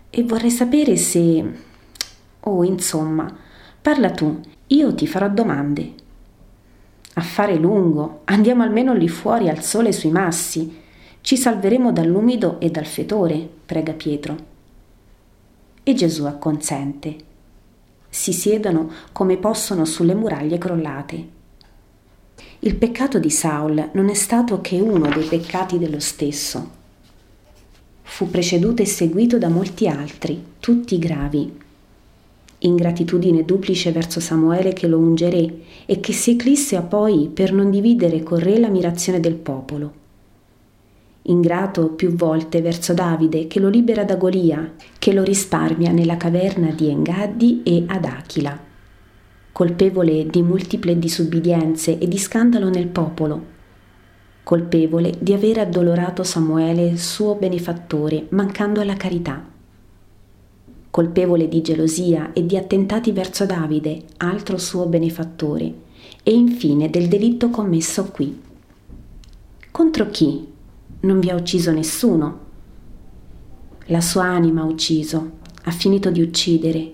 E 0.10 0.24
vorrei 0.24 0.52
sapere 0.52 0.96
se... 0.96 1.44
Oh, 2.42 2.64
insomma, 2.64 3.36
parla 3.82 4.12
tu, 4.12 4.40
io 4.68 4.94
ti 4.94 5.08
farò 5.08 5.28
domande. 5.30 5.94
Affare 7.16 7.56
lungo, 7.58 8.22
andiamo 8.26 8.62
almeno 8.62 8.94
lì 8.94 9.10
fuori 9.10 9.50
al 9.50 9.64
sole 9.64 9.92
sui 9.92 10.12
massi. 10.12 10.84
Ci 11.20 11.36
salveremo 11.36 11.92
dall'umido 11.92 12.60
e 12.60 12.70
dal 12.70 12.86
fetore, 12.86 13.50
prega 13.66 13.94
Pietro. 13.94 14.38
E 15.82 15.94
Gesù 15.96 16.26
acconsente. 16.26 17.27
Si 18.10 18.34
siedono 18.34 18.90
come 19.12 19.38
possono 19.38 19.86
sulle 19.86 20.16
muraglie 20.16 20.58
crollate. 20.58 21.28
Il 22.60 22.76
peccato 22.76 23.20
di 23.20 23.30
Saul 23.30 23.90
non 23.94 24.10
è 24.10 24.14
stato 24.14 24.62
che 24.62 24.80
uno 24.80 25.10
dei 25.10 25.26
peccati 25.26 25.78
dello 25.78 26.00
stesso. 26.00 26.72
Fu 28.02 28.30
preceduto 28.30 28.82
e 28.82 28.86
seguito 28.86 29.38
da 29.38 29.50
molti 29.50 29.88
altri, 29.88 30.44
tutti 30.60 30.98
gravi 30.98 31.66
ingratitudine 32.60 33.46
duplice 33.46 33.92
verso 33.92 34.20
Samuele 34.20 34.74
che 34.74 34.88
lo 34.88 34.98
ungerè 34.98 35.54
e 35.86 36.00
che 36.00 36.14
si 36.14 36.32
eclisse 36.32 36.76
a 36.76 36.82
poi 36.82 37.30
per 37.32 37.54
non 37.54 37.70
dividere 37.70 38.24
con 38.24 38.40
re 38.40 38.58
l'ammirazione 38.58 39.20
del 39.20 39.36
popolo. 39.36 40.06
Ingrato 41.28 41.90
più 41.90 42.14
volte 42.14 42.62
verso 42.62 42.94
Davide 42.94 43.48
che 43.48 43.60
lo 43.60 43.70
libera 43.70 44.04
da 44.04 44.16
Golia, 44.16 44.74
che 45.00 45.14
lo 45.14 45.24
risparmia 45.24 45.92
nella 45.92 46.18
caverna 46.18 46.72
di 46.72 46.90
Engaddi 46.90 47.64
e 47.64 47.84
ad 47.88 48.06
Achila. 48.06 48.58
Colpevole 49.52 50.28
di 50.28 50.42
multiple 50.42 51.00
disubbidienze 51.00 51.98
e 51.98 52.08
di 52.08 52.18
scandalo 52.18 52.70
nel 52.70 52.88
popolo, 52.88 53.56
colpevole 54.44 55.14
di 55.20 55.34
aver 55.34 55.60
addolorato 55.60 56.24
Samuele, 56.24 56.98
suo 56.98 57.36
benefattore, 57.36 58.28
mancando 58.30 58.82
alla 58.82 58.96
carità 58.96 59.56
colpevole 60.98 61.48
di 61.48 61.62
gelosia 61.62 62.34
e 62.34 62.44
di 62.44 62.58
attentati 62.58 63.12
verso 63.12 63.46
Davide, 63.46 64.02
altro 64.18 64.58
suo 64.58 64.88
benefattore, 64.88 65.72
e 66.24 66.34
infine 66.34 66.90
del 66.90 67.08
delitto 67.08 67.52
commesso 67.52 68.06
qui. 68.06 68.42
Contro 69.70 70.10
chi? 70.10 70.47
Non 71.00 71.20
vi 71.20 71.30
ha 71.30 71.36
ucciso 71.36 71.72
nessuno. 71.72 72.46
La 73.86 74.02
sua 74.02 74.26
anima 74.26 74.62
ha 74.62 74.66
ucciso, 74.66 75.40
ha 75.64 75.72
finito 75.72 76.10
di 76.10 76.22
uccidere, 76.22 76.92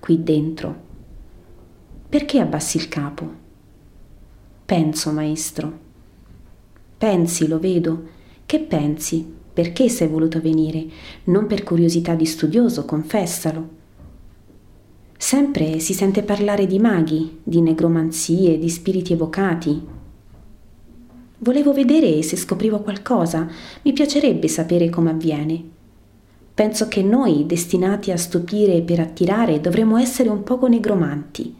qui 0.00 0.22
dentro. 0.22 0.82
Perché 2.08 2.40
abbassi 2.40 2.76
il 2.76 2.88
capo? 2.88 3.30
Penso, 4.64 5.12
maestro. 5.12 5.78
Pensi, 6.98 7.46
lo 7.46 7.58
vedo. 7.58 8.02
Che 8.44 8.60
pensi? 8.60 9.24
Perché 9.52 9.88
sei 9.88 10.08
voluto 10.08 10.40
venire? 10.40 10.86
Non 11.24 11.46
per 11.46 11.62
curiosità 11.62 12.14
di 12.14 12.26
studioso, 12.26 12.84
confessalo. 12.84 13.68
Sempre 15.16 15.78
si 15.78 15.94
sente 15.94 16.22
parlare 16.22 16.66
di 16.66 16.78
maghi, 16.78 17.40
di 17.42 17.60
negromanzie, 17.60 18.58
di 18.58 18.68
spiriti 18.68 19.12
evocati. 19.12 20.02
Volevo 21.44 21.74
vedere 21.74 22.22
se 22.22 22.36
scoprivo 22.36 22.78
qualcosa, 22.78 23.46
mi 23.82 23.92
piacerebbe 23.92 24.48
sapere 24.48 24.88
come 24.88 25.10
avviene. 25.10 25.62
Penso 26.54 26.88
che 26.88 27.02
noi, 27.02 27.44
destinati 27.44 28.10
a 28.10 28.16
stupire 28.16 28.80
per 28.80 29.00
attirare, 29.00 29.60
dovremmo 29.60 29.98
essere 29.98 30.30
un 30.30 30.42
poco 30.42 30.68
negromanti. 30.68 31.54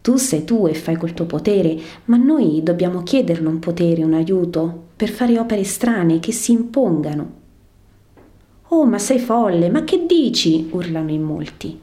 Tu 0.00 0.16
sei 0.16 0.44
tu 0.44 0.66
e 0.66 0.72
fai 0.72 0.96
col 0.96 1.12
tuo 1.12 1.26
potere, 1.26 1.78
ma 2.06 2.16
noi 2.16 2.62
dobbiamo 2.62 3.02
chiederlo 3.02 3.50
un 3.50 3.58
potere, 3.58 4.02
un 4.02 4.14
aiuto, 4.14 4.84
per 4.96 5.10
fare 5.10 5.38
opere 5.38 5.64
strane 5.64 6.18
che 6.18 6.32
si 6.32 6.52
impongano. 6.52 7.32
Oh, 8.68 8.86
ma 8.86 8.98
sei 8.98 9.18
folle, 9.18 9.68
ma 9.68 9.84
che 9.84 10.06
dici? 10.06 10.66
urlano 10.72 11.10
in 11.10 11.22
molti. 11.22 11.78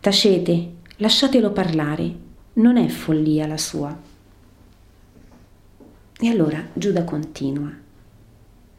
Tacete, 0.00 0.72
lasciatelo 0.96 1.52
parlare, 1.52 2.12
non 2.54 2.78
è 2.78 2.88
follia 2.88 3.46
la 3.46 3.58
sua. 3.58 4.08
E 6.20 6.28
allora 6.28 6.62
Giuda 6.74 7.04
continua. 7.04 7.72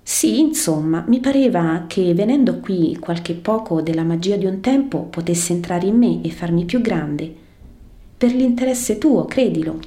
Sì, 0.04 0.40
insomma, 0.40 1.04
mi 1.08 1.20
pareva 1.20 1.86
che 1.88 2.14
venendo 2.14 2.60
qui 2.60 2.98
qualche 3.00 3.34
poco 3.34 3.82
della 3.82 4.04
magia 4.04 4.36
di 4.36 4.46
un 4.46 4.62
tempo 4.62 5.04
potesse 5.04 5.54
entrare 5.54 5.88
in 5.88 5.98
me 5.98 6.22
e 6.22 6.30
farmi 6.30 6.66
più 6.66 6.82
grande 6.82 7.34
per 8.18 8.34
l'interesse 8.36 9.00
tuo, 9.00 9.26
credilo. 9.26 9.80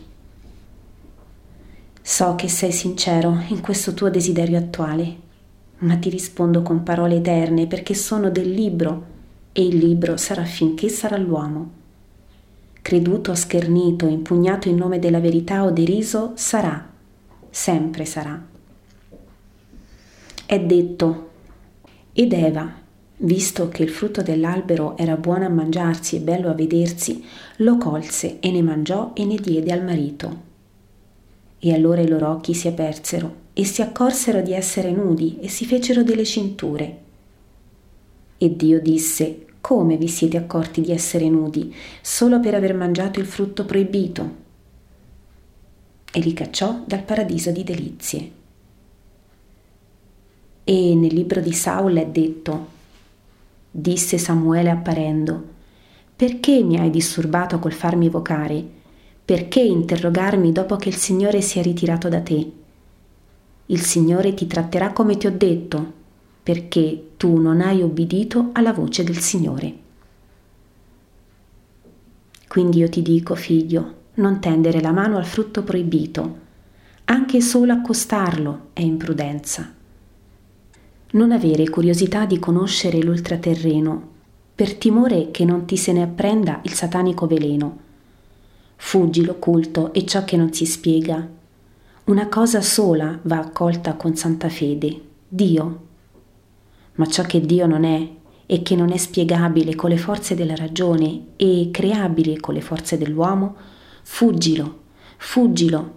So 2.03 2.35
che 2.35 2.49
sei 2.49 2.73
sincero 2.73 3.41
in 3.49 3.61
questo 3.61 3.95
tuo 3.95 4.11
desiderio 4.11 4.59
attuale, 4.59 5.17
ma 5.79 5.97
ti 5.97 6.09
rispondo 6.09 6.63
con 6.63 6.83
parole 6.83 7.17
eterne 7.17 7.69
perché 7.69 7.95
sono 7.95 8.31
del 8.31 8.51
libro 8.51 9.05
e 9.53 9.65
il 9.65 9.77
libro 9.77 10.17
sarà 10.17 10.45
finché 10.45 10.89
sarà 10.89 11.17
l'uomo. 11.17 11.71
Creduto, 12.83 13.35
schernito, 13.35 14.09
impugnato 14.09 14.69
in 14.69 14.77
nome 14.77 14.99
della 14.99 15.21
verità 15.21 15.63
o 15.63 15.71
deriso, 15.71 16.33
sarà, 16.35 16.94
sempre 17.55 18.05
sarà. 18.05 18.45
È 20.45 20.61
detto, 20.61 21.31
ed 22.13 22.33
Eva, 22.33 22.83
Visto 23.17 23.69
che 23.69 23.85
il 23.85 23.91
frutto 23.91 24.23
dell'albero 24.23 24.97
era 24.97 25.17
buono 25.17 25.47
a 25.47 25.49
mangiarsi 25.49 26.17
e 26.17 26.21
bello 26.21 26.51
a 26.51 26.55
vedersi, 26.55 27.25
lo 27.59 27.79
colse 27.79 28.41
e 28.41 28.51
ne 28.51 28.61
mangiò 28.61 29.13
e 29.15 29.25
ne 29.25 29.37
diede 29.37 29.73
al 29.73 29.85
marito. 29.85 30.43
E 31.61 31.73
allora 31.73 32.01
i 32.01 32.09
loro 32.09 32.29
occhi 32.31 32.55
si 32.55 32.67
apersero 32.67 33.43
e 33.53 33.65
si 33.65 33.83
accorsero 33.83 34.43
di 34.43 34.53
essere 34.53 34.91
nudi 34.91 35.39
e 35.41 35.49
si 35.49 35.65
fecero 35.65 36.03
delle 36.03 36.25
cinture. 36.25 36.99
E 38.37 38.57
Dio 38.57 38.81
disse, 38.81 39.47
Come 39.61 39.97
vi 39.97 40.09
siete 40.09 40.37
accorti 40.37 40.81
di 40.81 40.91
essere 40.91 41.29
nudi 41.29 41.73
solo 42.03 42.41
per 42.41 42.55
aver 42.55 42.75
mangiato 42.75 43.21
il 43.21 43.27
frutto 43.27 43.65
proibito? 43.65 44.43
E 46.17 46.21
li 46.21 46.33
cacciò 46.33 46.85
dal 46.87 47.03
paradiso 47.03 47.51
di 47.51 47.65
delizie. 47.65 48.31
E 50.63 50.95
nel 50.95 51.13
libro 51.13 51.41
di 51.41 51.53
Saul 51.53 51.97
è 51.97 52.07
detto, 52.07 52.69
disse 53.69 54.17
Samuele 54.17 54.71
apparendo, 54.71 55.43
perché 56.15 56.63
mi 56.63 56.79
hai 56.79 56.91
disturbato 56.91 57.59
col 57.59 57.73
farmi 57.73 58.07
evocare? 58.07 58.65
Perché 59.25 59.59
interrogarmi 59.59 60.53
dopo 60.53 60.77
che 60.77 60.89
il 60.89 60.95
Signore 60.95 61.41
si 61.41 61.59
è 61.59 61.63
ritirato 61.65 62.09
da 62.09 62.21
te? 62.21 62.53
Il 63.67 63.81
Signore 63.81 64.35
ti 64.35 64.47
tratterà 64.47 64.93
come 64.93 65.17
ti 65.17 65.27
ho 65.27 65.37
detto, 65.37 65.93
perché 66.45 67.09
tu 67.17 67.39
non 67.39 67.61
hai 67.61 67.83
obbedito 67.83 68.51
alla 68.53 68.73
voce 68.73 69.03
del 69.03 69.19
Signore. 69.19 69.75
Quindi 72.47 72.79
io 72.79 72.89
ti 72.89 73.03
dico, 73.03 73.35
figlio, 73.35 74.03
non 74.15 74.41
tendere 74.41 74.81
la 74.81 74.93
mano 74.93 75.17
al 75.17 75.25
frutto 75.25 75.63
proibito, 75.63 76.43
anche 77.07 77.41
solo 77.41 77.73
accostarlo 77.73 78.69
è 78.73 78.81
imprudenza. 78.81 79.73
Non 81.13 81.33
avere 81.33 81.69
curiosità 81.69 82.25
di 82.25 82.39
conoscere 82.39 83.01
l'ultraterreno 83.01 84.13
per 84.55 84.75
timore 84.77 85.31
che 85.31 85.45
non 85.45 85.65
ti 85.65 85.77
se 85.77 85.93
ne 85.93 86.03
apprenda 86.03 86.61
il 86.63 86.73
satanico 86.73 87.27
veleno. 87.27 87.79
Fuggi 88.77 89.25
l'occulto 89.25 89.93
e 89.93 90.07
ciò 90.07 90.25
che 90.25 90.37
non 90.37 90.53
si 90.53 90.65
spiega. 90.65 91.29
Una 92.05 92.29
cosa 92.29 92.61
sola 92.61 93.19
va 93.23 93.39
accolta 93.39 93.95
con 93.95 94.15
santa 94.15 94.49
fede, 94.49 95.01
Dio. 95.29 95.83
Ma 96.95 97.07
ciò 97.07 97.23
che 97.25 97.41
Dio 97.41 97.67
non 97.67 97.85
è 97.85 98.09
e 98.47 98.63
che 98.63 98.77
non 98.77 98.93
è 98.93 98.97
spiegabile 98.97 99.75
con 99.75 99.91
le 99.91 99.97
forze 99.97 100.35
della 100.35 100.55
ragione 100.55 101.29
e 101.37 101.71
creabile 101.73 102.39
con 102.39 102.55
le 102.55 102.61
forze 102.61 102.97
dell'uomo, 102.99 103.57
fuggilo, 104.05 104.79
fuggilo, 105.19 105.95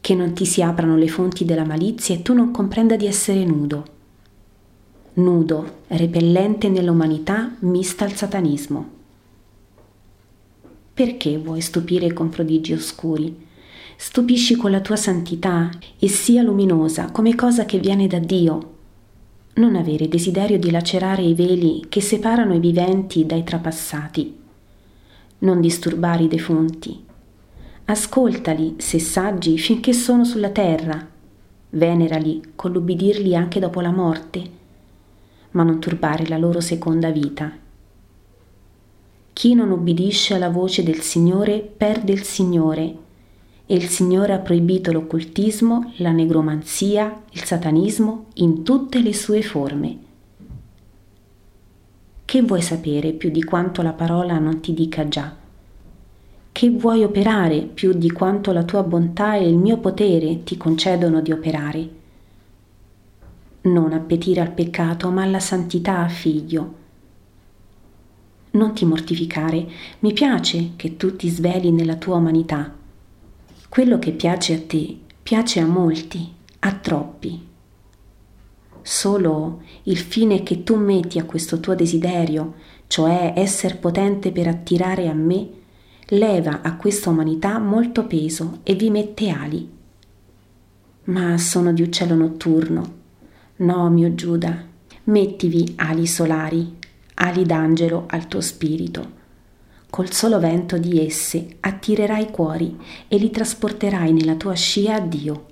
che 0.00 0.14
non 0.14 0.32
ti 0.32 0.46
si 0.46 0.62
aprano 0.62 0.96
le 0.96 1.08
fonti 1.08 1.44
della 1.44 1.64
malizia 1.64 2.14
e 2.14 2.22
tu 2.22 2.32
non 2.32 2.50
comprenda 2.50 2.96
di 2.96 3.06
essere 3.06 3.44
nudo 3.44 3.94
nudo, 5.16 5.82
repellente 5.88 6.68
nell'umanità 6.68 7.54
mista 7.60 8.04
al 8.04 8.12
satanismo. 8.12 8.94
Perché 10.92 11.38
vuoi 11.38 11.60
stupire 11.60 12.12
con 12.12 12.28
prodigi 12.28 12.72
oscuri? 12.72 13.44
Stupisci 13.96 14.56
con 14.56 14.70
la 14.70 14.80
tua 14.80 14.96
santità 14.96 15.70
e 15.98 16.08
sia 16.08 16.42
luminosa 16.42 17.10
come 17.10 17.34
cosa 17.34 17.64
che 17.64 17.78
viene 17.78 18.06
da 18.06 18.18
Dio. 18.18 18.74
Non 19.54 19.74
avere 19.74 20.08
desiderio 20.08 20.58
di 20.58 20.70
lacerare 20.70 21.22
i 21.22 21.34
veli 21.34 21.86
che 21.88 22.02
separano 22.02 22.54
i 22.54 22.60
viventi 22.60 23.24
dai 23.24 23.42
trapassati. 23.42 24.34
Non 25.38 25.60
disturbare 25.60 26.24
i 26.24 26.28
defunti. 26.28 27.04
Ascoltali, 27.86 28.76
se 28.78 28.98
saggi, 28.98 29.58
finché 29.58 29.92
sono 29.92 30.24
sulla 30.24 30.50
terra. 30.50 31.06
Venerali, 31.70 32.52
con 32.54 32.72
l'ubbidirli 32.72 33.34
anche 33.34 33.58
dopo 33.58 33.80
la 33.80 33.90
morte 33.90 34.56
ma 35.56 35.62
non 35.62 35.80
turbare 35.80 36.26
la 36.28 36.36
loro 36.36 36.60
seconda 36.60 37.10
vita. 37.10 37.50
Chi 39.32 39.54
non 39.54 39.70
ubbidisce 39.70 40.34
alla 40.34 40.50
voce 40.50 40.82
del 40.82 41.00
Signore 41.00 41.60
perde 41.60 42.12
il 42.12 42.22
Signore 42.22 43.04
e 43.66 43.74
il 43.74 43.88
Signore 43.88 44.34
ha 44.34 44.38
proibito 44.38 44.92
l'occultismo, 44.92 45.94
la 45.96 46.12
negromanzia, 46.12 47.22
il 47.32 47.44
satanismo 47.44 48.26
in 48.34 48.62
tutte 48.62 49.00
le 49.00 49.14
sue 49.14 49.42
forme. 49.42 49.98
Che 52.24 52.42
vuoi 52.42 52.62
sapere 52.62 53.12
più 53.12 53.30
di 53.30 53.42
quanto 53.42 53.80
la 53.82 53.92
parola 53.92 54.38
non 54.38 54.60
ti 54.60 54.74
dica 54.74 55.08
già? 55.08 55.44
Che 56.56 56.70
vuoi 56.70 57.04
operare 57.04 57.60
più 57.60 57.92
di 57.92 58.10
quanto 58.10 58.50
la 58.50 58.64
tua 58.64 58.82
bontà 58.82 59.36
e 59.36 59.46
il 59.46 59.58
mio 59.58 59.76
potere 59.76 60.42
ti 60.42 60.56
concedono 60.56 61.20
di 61.20 61.30
operare? 61.30 61.90
non 63.64 63.92
appetire 63.92 64.40
al 64.40 64.52
peccato, 64.52 65.10
ma 65.10 65.22
alla 65.22 65.38
santità, 65.38 66.08
figlio. 66.08 66.74
Non 68.52 68.72
ti 68.72 68.86
mortificare, 68.86 69.68
mi 69.98 70.14
piace 70.14 70.70
che 70.76 70.96
tu 70.96 71.14
ti 71.14 71.28
sveli 71.28 71.70
nella 71.72 71.96
tua 71.96 72.16
umanità. 72.16 72.74
Quello 73.68 73.98
che 73.98 74.12
piace 74.12 74.54
a 74.54 74.62
te 74.66 74.96
piace 75.22 75.60
a 75.60 75.66
molti, 75.66 76.26
a 76.60 76.72
troppi. 76.72 77.46
Solo 78.80 79.60
il 79.82 79.98
fine 79.98 80.42
che 80.42 80.64
tu 80.64 80.76
metti 80.76 81.18
a 81.18 81.24
questo 81.24 81.60
tuo 81.60 81.74
desiderio, 81.74 82.54
cioè 82.86 83.34
essere 83.36 83.74
potente 83.74 84.32
per 84.32 84.46
attirare 84.46 85.06
a 85.06 85.12
me, 85.12 85.55
leva 86.10 86.62
a 86.62 86.76
questa 86.76 87.10
umanità 87.10 87.58
molto 87.58 88.06
peso 88.06 88.60
e 88.62 88.74
vi 88.74 88.90
mette 88.90 89.30
ali. 89.30 89.68
Ma 91.04 91.38
sono 91.38 91.72
di 91.72 91.82
uccello 91.82 92.14
notturno 92.14 92.96
No, 93.58 93.88
mio 93.88 94.14
Giuda, 94.14 94.66
mettivi 95.04 95.72
ali 95.76 96.06
solari, 96.06 96.76
ali 97.14 97.46
d'angelo 97.46 98.04
al 98.06 98.28
tuo 98.28 98.42
spirito. 98.42 99.14
Col 99.88 100.12
solo 100.12 100.38
vento 100.38 100.76
di 100.76 101.02
esse 101.02 101.56
attirerai 101.60 102.30
cuori 102.30 102.78
e 103.08 103.16
li 103.16 103.30
trasporterai 103.30 104.12
nella 104.12 104.34
tua 104.34 104.52
scia 104.52 104.96
a 104.96 105.00
Dio. 105.00 105.46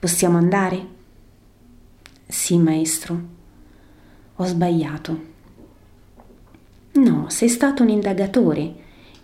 Possiamo 0.00 0.38
andare? 0.38 0.86
Sì, 2.26 2.58
maestro. 2.58 3.22
Ho 4.34 4.44
sbagliato. 4.44 5.33
No, 6.94 7.26
sei 7.28 7.48
stato 7.48 7.82
un 7.82 7.88
indagatore. 7.88 8.74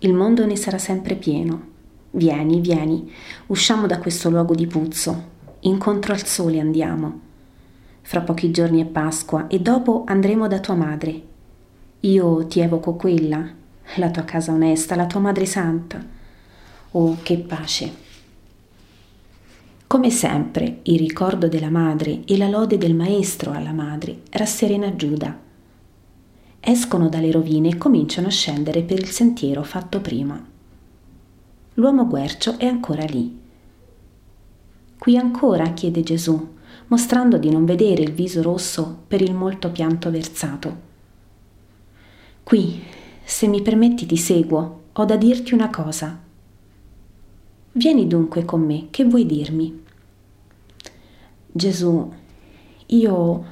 Il 0.00 0.12
mondo 0.12 0.46
ne 0.46 0.56
sarà 0.56 0.78
sempre 0.78 1.14
pieno. 1.14 1.68
Vieni, 2.12 2.60
vieni, 2.60 3.10
usciamo 3.46 3.86
da 3.86 3.98
questo 3.98 4.30
luogo 4.30 4.54
di 4.54 4.66
puzzo 4.66 5.38
incontro 5.60 6.12
al 6.12 6.24
sole 6.24 6.60
andiamo. 6.60 7.28
Fra 8.02 8.20
pochi 8.22 8.50
giorni 8.50 8.82
è 8.82 8.86
Pasqua 8.86 9.46
e 9.48 9.60
dopo 9.60 10.04
andremo 10.06 10.48
da 10.48 10.58
tua 10.60 10.74
madre. 10.74 11.28
Io 12.00 12.46
ti 12.46 12.60
evoco 12.60 12.94
quella, 12.94 13.46
la 13.96 14.10
tua 14.10 14.24
casa 14.24 14.52
onesta, 14.52 14.96
la 14.96 15.06
tua 15.06 15.20
madre 15.20 15.44
santa. 15.44 16.04
Oh, 16.92 17.18
che 17.22 17.38
pace! 17.38 18.08
Come 19.86 20.10
sempre, 20.10 20.78
il 20.84 20.98
ricordo 20.98 21.48
della 21.48 21.70
madre 21.70 22.22
e 22.24 22.36
la 22.36 22.48
lode 22.48 22.78
del 22.78 22.94
maestro 22.94 23.50
alla 23.52 23.72
madre 23.72 24.20
rasserena 24.30 24.94
Giuda. 24.94 25.48
Escono 26.60 27.08
dalle 27.08 27.32
rovine 27.32 27.70
e 27.70 27.78
cominciano 27.78 28.28
a 28.28 28.30
scendere 28.30 28.82
per 28.82 28.98
il 28.98 29.08
sentiero 29.08 29.62
fatto 29.62 30.00
prima. 30.00 30.44
L'uomo 31.74 32.06
guercio 32.06 32.58
è 32.58 32.66
ancora 32.66 33.04
lì 33.04 33.40
Qui 35.00 35.16
ancora? 35.16 35.72
chiede 35.72 36.02
Gesù, 36.02 36.56
mostrando 36.88 37.38
di 37.38 37.48
non 37.48 37.64
vedere 37.64 38.02
il 38.02 38.12
viso 38.12 38.42
rosso 38.42 39.04
per 39.08 39.22
il 39.22 39.32
molto 39.32 39.70
pianto 39.70 40.10
versato. 40.10 40.76
Qui, 42.42 42.82
se 43.24 43.46
mi 43.46 43.62
permetti 43.62 44.04
ti 44.04 44.18
seguo, 44.18 44.82
ho 44.92 45.04
da 45.06 45.16
dirti 45.16 45.54
una 45.54 45.70
cosa. 45.70 46.20
Vieni 47.72 48.06
dunque 48.06 48.44
con 48.44 48.60
me, 48.60 48.88
che 48.90 49.04
vuoi 49.04 49.24
dirmi? 49.24 49.84
Gesù, 51.50 52.12
io 52.84 53.44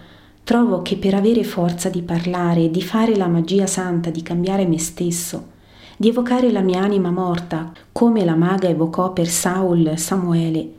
trovo 0.49 0.81
che 0.81 0.97
per 0.97 1.13
avere 1.13 1.45
forza 1.45 1.91
di 1.91 2.01
parlare, 2.01 2.71
di 2.71 2.81
fare 2.81 3.15
la 3.15 3.27
magia 3.27 3.67
santa, 3.67 4.09
di 4.09 4.23
cambiare 4.23 4.67
me 4.67 4.79
stesso, 4.79 5.49
di 5.95 6.09
evocare 6.09 6.51
la 6.51 6.63
mia 6.63 6.81
anima 6.81 7.11
morta, 7.11 7.71
come 7.93 8.25
la 8.25 8.35
maga 8.35 8.67
evocò 8.67 9.13
per 9.13 9.29
Saul 9.29 9.99
Samuele, 9.99 10.73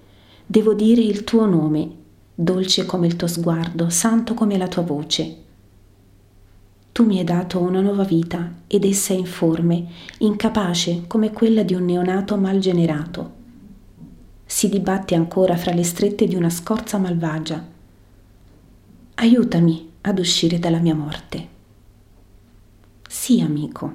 Devo 0.44 0.74
dire 0.74 1.02
il 1.02 1.24
tuo 1.24 1.46
nome, 1.46 1.88
dolce 2.34 2.88
come 2.88 3.06
il 3.06 3.16
tuo 3.16 3.28
sguardo, 3.28 3.92
santo 3.92 4.34
come 4.34 4.58
la 4.58 4.68
tua 4.68 4.82
voce. 4.82 5.38
Tu 6.92 7.06
mi 7.06 7.20
hai 7.20 7.24
dato 7.24 7.60
una 7.60 7.80
nuova 7.80 8.04
vita 8.04 8.52
ed 8.66 8.84
essa 8.84 9.14
è 9.14 9.18
informe, 9.18 9.86
incapace 10.18 11.04
come 11.06 11.32
quella 11.32 11.62
di 11.62 11.76
un 11.76 11.86
neonato 11.86 12.36
mal 12.38 12.58
generato. 12.58 13.32
Si 14.48 14.68
dibatte 14.68 15.14
ancora 15.14 15.56
fra 15.58 15.74
le 15.76 15.84
strette 15.84 16.26
di 16.26 16.34
una 16.34 16.50
scorza 16.50 16.98
malvagia. 16.98 17.69
Aiutami 19.22 19.92
ad 20.02 20.20
uscire 20.20 20.60
dalla 20.60 20.80
mia 20.80 20.96
morte. 20.96 21.48
Sì, 23.08 23.42
amico. 23.42 23.94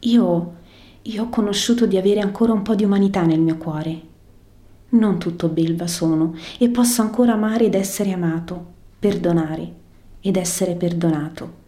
Io, 0.00 0.54
io 1.02 1.22
ho 1.22 1.28
conosciuto 1.28 1.86
di 1.86 1.96
avere 1.96 2.20
ancora 2.20 2.52
un 2.52 2.62
po' 2.62 2.74
di 2.74 2.84
umanità 2.84 3.22
nel 3.22 3.40
mio 3.40 3.56
cuore 3.56 4.12
non 4.94 5.18
tutto 5.18 5.48
belva 5.48 5.86
sono 5.86 6.36
e 6.58 6.68
posso 6.68 7.02
ancora 7.02 7.32
amare 7.32 7.66
ed 7.66 7.74
essere 7.74 8.12
amato, 8.12 8.72
perdonare 8.98 9.72
ed 10.20 10.36
essere 10.36 10.74
perdonato. 10.74 11.62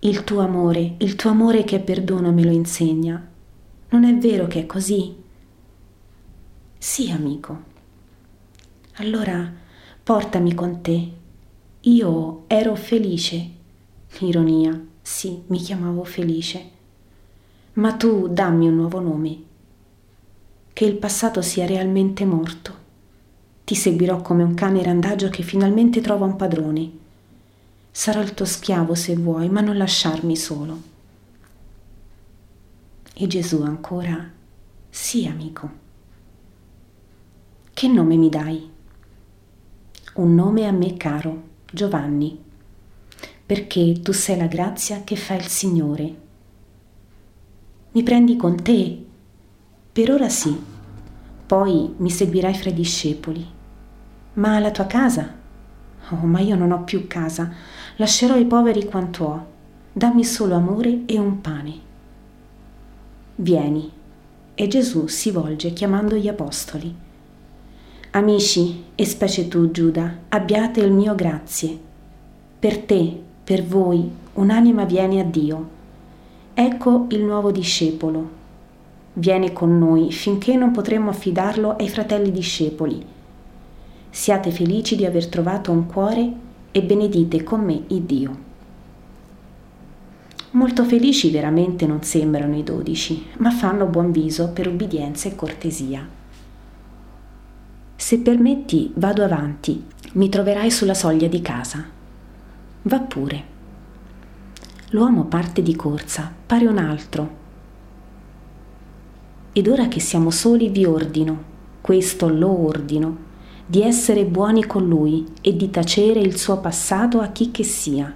Il 0.00 0.24
tuo 0.24 0.40
amore, 0.40 0.96
il 0.98 1.16
tuo 1.16 1.30
amore 1.30 1.64
che 1.64 1.76
è 1.76 1.80
perdono 1.80 2.32
me 2.32 2.44
lo 2.44 2.50
insegna. 2.50 3.28
Non 3.90 4.04
è 4.04 4.14
vero 4.16 4.46
che 4.46 4.60
è 4.60 4.66
così? 4.66 5.14
Sì, 6.76 7.10
amico. 7.10 7.70
Allora 8.96 9.60
portami 10.02 10.52
con 10.52 10.80
te 10.80 11.12
Io 11.82 12.44
ero 12.48 12.74
felice. 12.74 13.50
Ironia, 14.18 14.78
sì, 15.00 15.42
mi 15.46 15.58
chiamavo 15.58 16.04
Felice. 16.04 16.70
Ma 17.74 17.94
tu 17.94 18.28
dammi 18.28 18.68
un 18.68 18.74
nuovo 18.74 19.00
nome. 19.00 19.42
Che 20.72 20.84
il 20.84 20.96
passato 20.96 21.40
sia 21.40 21.66
realmente 21.66 22.24
morto. 22.24 22.76
Ti 23.64 23.74
seguirò 23.74 24.20
come 24.22 24.42
un 24.42 24.54
cane 24.54 24.82
randagio 24.82 25.28
che 25.28 25.42
finalmente 25.42 26.00
trova 26.00 26.26
un 26.26 26.36
padrone. 26.36 26.90
Sarò 27.90 28.20
il 28.20 28.34
tuo 28.34 28.44
schiavo 28.44 28.94
se 28.94 29.14
vuoi, 29.16 29.48
ma 29.48 29.60
non 29.60 29.76
lasciarmi 29.76 30.36
solo. 30.36 30.82
E 33.14 33.26
Gesù 33.26 33.62
ancora, 33.62 34.30
sì 34.90 35.26
amico. 35.26 35.70
Che 37.72 37.88
nome 37.88 38.16
mi 38.16 38.28
dai? 38.28 38.71
Un 40.14 40.34
nome 40.34 40.66
a 40.66 40.72
me 40.72 40.98
caro 40.98 41.42
Giovanni, 41.72 42.38
perché 43.46 44.00
tu 44.02 44.12
sei 44.12 44.36
la 44.36 44.46
grazia 44.46 45.04
che 45.04 45.16
fa 45.16 45.32
il 45.32 45.46
Signore. 45.46 46.16
Mi 47.92 48.02
prendi 48.02 48.36
con 48.36 48.62
te? 48.62 49.02
Per 49.90 50.10
ora 50.10 50.28
sì, 50.28 50.54
poi 51.46 51.94
mi 51.96 52.10
seguirai 52.10 52.52
fra 52.52 52.68
i 52.68 52.74
discepoli. 52.74 53.46
Ma 54.34 54.58
la 54.58 54.70
tua 54.70 54.84
casa? 54.84 55.34
Oh, 56.10 56.26
ma 56.26 56.40
io 56.40 56.56
non 56.56 56.72
ho 56.72 56.84
più 56.84 57.06
casa, 57.06 57.50
lascerò 57.96 58.34
ai 58.34 58.44
poveri 58.44 58.84
quanto 58.84 59.24
ho, 59.24 59.46
dammi 59.94 60.24
solo 60.24 60.54
amore 60.54 61.06
e 61.06 61.18
un 61.18 61.40
pane. 61.40 61.74
Vieni. 63.36 63.90
E 64.54 64.68
Gesù 64.68 65.06
si 65.06 65.30
volge 65.30 65.72
chiamando 65.72 66.16
gli 66.16 66.28
apostoli. 66.28 66.94
Amici, 68.14 68.84
e 68.94 69.06
specie 69.06 69.48
tu, 69.48 69.70
Giuda, 69.70 70.18
abbiate 70.28 70.80
il 70.80 70.92
mio 70.92 71.14
grazie. 71.14 71.78
Per 72.58 72.76
te, 72.80 73.18
per 73.42 73.64
voi, 73.64 74.06
un'anima 74.34 74.84
viene 74.84 75.18
a 75.18 75.24
Dio. 75.24 75.68
Ecco 76.52 77.06
il 77.08 77.22
nuovo 77.22 77.50
discepolo. 77.50 78.28
Viene 79.14 79.54
con 79.54 79.78
noi 79.78 80.12
finché 80.12 80.56
non 80.56 80.72
potremo 80.72 81.08
affidarlo 81.08 81.74
ai 81.76 81.88
fratelli 81.88 82.30
discepoli. 82.30 83.02
Siate 84.10 84.50
felici 84.50 84.94
di 84.94 85.06
aver 85.06 85.28
trovato 85.28 85.70
un 85.70 85.86
cuore 85.86 86.32
e 86.70 86.82
benedite 86.82 87.42
con 87.42 87.62
me 87.62 87.84
il 87.86 88.02
Dio. 88.02 88.36
Molto 90.50 90.84
felici 90.84 91.30
veramente 91.30 91.86
non 91.86 92.02
sembrano 92.02 92.56
i 92.58 92.62
dodici, 92.62 93.24
ma 93.38 93.50
fanno 93.50 93.86
buon 93.86 94.12
viso 94.12 94.50
per 94.50 94.68
ubbidienza 94.68 95.30
e 95.30 95.34
cortesia. 95.34 96.20
Se 98.12 98.18
permetti, 98.18 98.92
vado 98.96 99.24
avanti. 99.24 99.82
Mi 100.12 100.28
troverai 100.28 100.70
sulla 100.70 100.92
soglia 100.92 101.28
di 101.28 101.40
casa. 101.40 101.82
Va 102.82 103.00
pure. 103.00 103.44
L'uomo 104.90 105.24
parte 105.24 105.62
di 105.62 105.74
corsa, 105.74 106.30
pare 106.44 106.66
un 106.66 106.76
altro. 106.76 107.30
Ed 109.54 109.66
ora 109.66 109.88
che 109.88 109.98
siamo 109.98 110.28
soli 110.28 110.68
vi 110.68 110.84
ordino, 110.84 111.42
questo 111.80 112.28
lo 112.28 112.66
ordino, 112.66 113.16
di 113.64 113.80
essere 113.80 114.26
buoni 114.26 114.66
con 114.66 114.86
lui 114.86 115.26
e 115.40 115.56
di 115.56 115.70
tacere 115.70 116.20
il 116.20 116.36
suo 116.36 116.58
passato 116.58 117.18
a 117.18 117.28
chi 117.28 117.50
che 117.50 117.64
sia. 117.64 118.14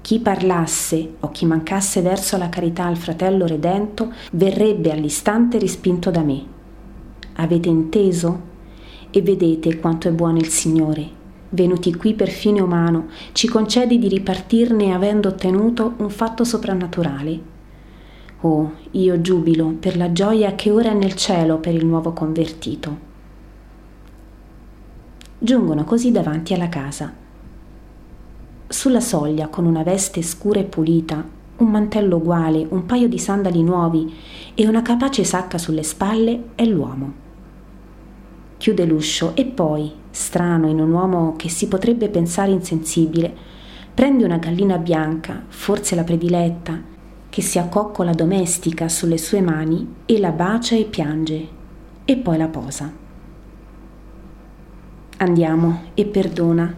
Chi 0.00 0.18
parlasse 0.18 1.18
o 1.20 1.30
chi 1.30 1.46
mancasse 1.46 2.00
verso 2.00 2.36
la 2.36 2.48
carità 2.48 2.86
al 2.86 2.96
fratello 2.96 3.46
redento 3.46 4.12
verrebbe 4.32 4.90
all'istante 4.90 5.60
respinto 5.60 6.10
da 6.10 6.22
me. 6.22 6.44
Avete 7.34 7.68
inteso? 7.68 8.50
E 9.12 9.20
vedete 9.20 9.78
quanto 9.78 10.08
è 10.08 10.10
buono 10.10 10.38
il 10.38 10.48
Signore. 10.48 11.20
Venuti 11.50 11.94
qui 11.94 12.14
per 12.14 12.30
fine 12.30 12.62
umano, 12.62 13.08
ci 13.32 13.46
concede 13.46 13.98
di 13.98 14.08
ripartirne 14.08 14.94
avendo 14.94 15.28
ottenuto 15.28 15.92
un 15.98 16.08
fatto 16.08 16.44
soprannaturale. 16.44 17.50
Oh, 18.40 18.72
io 18.92 19.20
giubilo 19.20 19.76
per 19.78 19.98
la 19.98 20.12
gioia 20.12 20.54
che 20.54 20.70
ora 20.70 20.90
è 20.90 20.94
nel 20.94 21.14
cielo 21.14 21.58
per 21.58 21.74
il 21.74 21.84
nuovo 21.84 22.12
convertito. 22.14 23.10
Giungono 25.38 25.84
così 25.84 26.10
davanti 26.10 26.54
alla 26.54 26.70
casa. 26.70 27.12
Sulla 28.66 29.00
soglia, 29.00 29.48
con 29.48 29.66
una 29.66 29.82
veste 29.82 30.22
scura 30.22 30.60
e 30.60 30.64
pulita, 30.64 31.22
un 31.58 31.68
mantello 31.68 32.16
uguale, 32.16 32.66
un 32.70 32.86
paio 32.86 33.08
di 33.08 33.18
sandali 33.18 33.62
nuovi 33.62 34.10
e 34.54 34.66
una 34.66 34.80
capace 34.80 35.22
sacca 35.22 35.58
sulle 35.58 35.82
spalle, 35.82 36.44
è 36.54 36.64
l'uomo 36.64 37.22
chiude 38.62 38.84
l'uscio 38.84 39.34
e 39.34 39.44
poi, 39.44 39.90
strano 40.12 40.68
in 40.68 40.78
un 40.78 40.92
uomo 40.92 41.34
che 41.34 41.48
si 41.48 41.66
potrebbe 41.66 42.08
pensare 42.08 42.52
insensibile, 42.52 43.34
prende 43.92 44.24
una 44.24 44.36
gallina 44.36 44.78
bianca, 44.78 45.42
forse 45.48 45.96
la 45.96 46.04
prediletta, 46.04 46.80
che 47.28 47.42
si 47.42 47.58
accoccola 47.58 48.12
domestica 48.12 48.88
sulle 48.88 49.18
sue 49.18 49.40
mani 49.40 49.94
e 50.06 50.20
la 50.20 50.30
bacia 50.30 50.76
e 50.76 50.84
piange, 50.84 51.48
e 52.04 52.16
poi 52.18 52.38
la 52.38 52.46
posa. 52.46 52.92
Andiamo 55.16 55.80
e 55.94 56.04
perdona, 56.04 56.72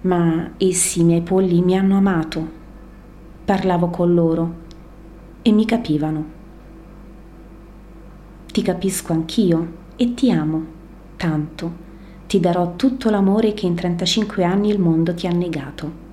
ma 0.00 0.50
essi, 0.56 1.02
i 1.02 1.04
miei 1.04 1.22
polli, 1.22 1.62
mi 1.62 1.78
hanno 1.78 1.96
amato. 1.96 2.48
Parlavo 3.44 3.86
con 3.86 4.14
loro 4.14 4.54
e 5.42 5.52
mi 5.52 5.64
capivano. 5.64 6.24
Ti 8.50 8.62
capisco 8.62 9.12
anch'io 9.12 9.72
e 9.94 10.14
ti 10.14 10.32
amo 10.32 10.74
tanto, 11.18 11.86
ti 12.26 12.40
darò 12.40 12.76
tutto 12.76 13.10
l'amore 13.10 13.52
che 13.52 13.66
in 13.66 13.74
35 13.74 14.44
anni 14.44 14.70
il 14.70 14.78
mondo 14.78 15.12
ti 15.12 15.26
ha 15.26 15.32
negato. 15.32 16.06